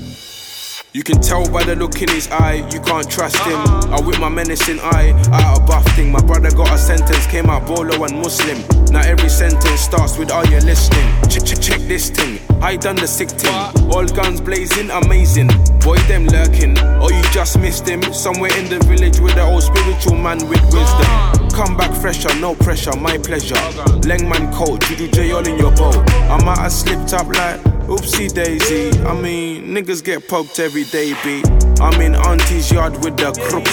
You 0.91 1.03
can 1.03 1.21
tell 1.21 1.49
by 1.49 1.63
the 1.63 1.77
look 1.77 2.01
in 2.01 2.09
his 2.09 2.29
eye, 2.29 2.67
you 2.69 2.81
can't 2.81 3.09
trust 3.09 3.37
him. 3.37 3.57
I 3.91 4.01
whip 4.01 4.19
my 4.19 4.27
menacing 4.27 4.81
eye, 4.81 5.11
out 5.31 5.61
of 5.61 5.65
buffing. 5.65 6.11
My 6.11 6.21
brother 6.21 6.51
got 6.51 6.69
a 6.69 6.77
sentence, 6.77 7.25
came 7.27 7.49
out 7.49 7.65
bolo 7.65 8.03
and 8.03 8.19
Muslim. 8.19 8.59
Now 8.91 8.99
every 8.99 9.29
sentence 9.29 9.79
starts 9.79 10.17
with 10.17 10.31
are 10.31 10.45
you 10.47 10.59
listening? 10.59 11.07
Check, 11.29 11.45
check, 11.45 11.61
check 11.61 11.79
this 11.87 12.09
thing. 12.09 12.41
I 12.61 12.75
done 12.75 12.97
the 12.97 13.07
sick 13.07 13.29
thing. 13.29 13.55
All 13.89 14.05
guns 14.05 14.41
blazing, 14.41 14.91
amazing. 14.91 15.47
Boy, 15.79 15.97
them 16.09 16.27
lurking. 16.27 16.77
Or 17.01 17.09
you 17.09 17.23
just 17.31 17.57
missed 17.57 17.87
him. 17.87 18.03
Somewhere 18.13 18.51
in 18.57 18.67
the 18.69 18.79
village 18.79 19.19
with 19.19 19.35
the 19.35 19.43
old 19.43 19.63
spiritual 19.63 20.17
man 20.17 20.37
with 20.49 20.61
wisdom. 20.65 21.42
Come 21.53 21.77
back 21.77 21.93
fresher, 22.01 22.33
no 22.39 22.55
pressure, 22.55 22.95
my 22.97 23.17
pleasure. 23.19 23.53
Lengman 24.01 24.51
coach, 24.51 24.89
you 24.89 25.07
J 25.07 25.31
all 25.33 25.47
in 25.47 25.59
your 25.59 25.71
boat. 25.75 25.95
I 26.09 26.43
might 26.43 26.57
have 26.57 26.71
slipped 26.71 27.13
up 27.13 27.27
like 27.27 27.61
oopsie 27.85 28.33
daisy. 28.33 28.89
I 29.01 29.13
mean, 29.13 29.67
niggas 29.67 30.03
get 30.03 30.27
poked 30.27 30.59
every 30.59 30.85
day, 30.85 31.13
B. 31.23 31.43
I'm 31.79 32.01
in 32.01 32.15
auntie's 32.15 32.71
yard 32.71 32.93
with 33.03 33.17
the 33.17 33.31
crooks. 33.49 33.71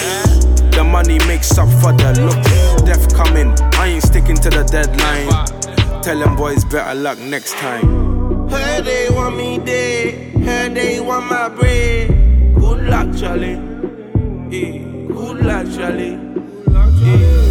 The 0.75 0.83
money 0.83 1.17
makes 1.25 1.57
up 1.57 1.69
for 1.81 1.91
the 1.91 2.21
look. 2.21 2.85
Death 2.85 3.15
coming, 3.15 3.51
I 3.73 3.87
ain't 3.87 4.03
sticking 4.03 4.35
to 4.37 4.49
the 4.51 4.63
deadline. 4.63 6.03
Tell 6.03 6.19
them 6.19 6.35
boys 6.35 6.63
better 6.65 6.93
luck 6.93 7.17
next 7.17 7.53
time. 7.53 8.47
Heard 8.47 8.85
they 8.85 9.09
want 9.09 9.37
me 9.37 9.57
dead. 9.57 10.35
Heard 10.43 10.75
they 10.75 10.99
want 10.99 11.25
my 11.25 11.49
bread. 11.49 12.09
Good 12.55 12.83
luck, 12.83 13.15
Chale. 13.17 13.57
Yeah. 14.51 15.07
Good 15.07 15.45
luck, 15.45 15.65
Chale. 15.65 16.19
Yeah. 17.01 17.50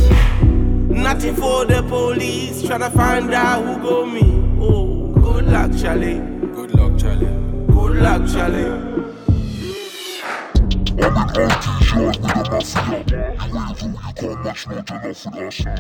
Nothing 1.02 1.34
for 1.34 1.64
the 1.64 1.82
police. 1.82 2.62
Tryna 2.62 2.92
find 2.94 3.32
out 3.32 3.64
who 3.64 3.82
go 3.82 4.06
me. 4.06 4.22
Oh, 4.60 5.12
good 5.14 5.46
luck, 5.46 5.72
Chale. 5.72 6.20
Good 6.54 6.74
luck, 6.74 6.98
Chale. 6.98 7.66
Good 7.68 7.96
luck, 7.96 8.26
Chale. 8.28 8.90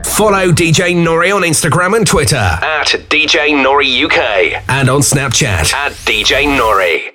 Follow 0.04 0.50
DJ 0.52 0.96
Nore 0.96 1.26
on 1.34 1.42
Instagram 1.42 1.96
and 1.96 2.06
Twitter 2.06 2.36
at 2.36 2.86
DJ 3.10 3.62
Nore 3.62 3.82
UK 3.82 4.62
and 4.68 4.88
on 4.88 5.00
Snapchat 5.00 5.74
at 5.74 5.92
DJ 6.06 6.46
Nore. 6.56 7.09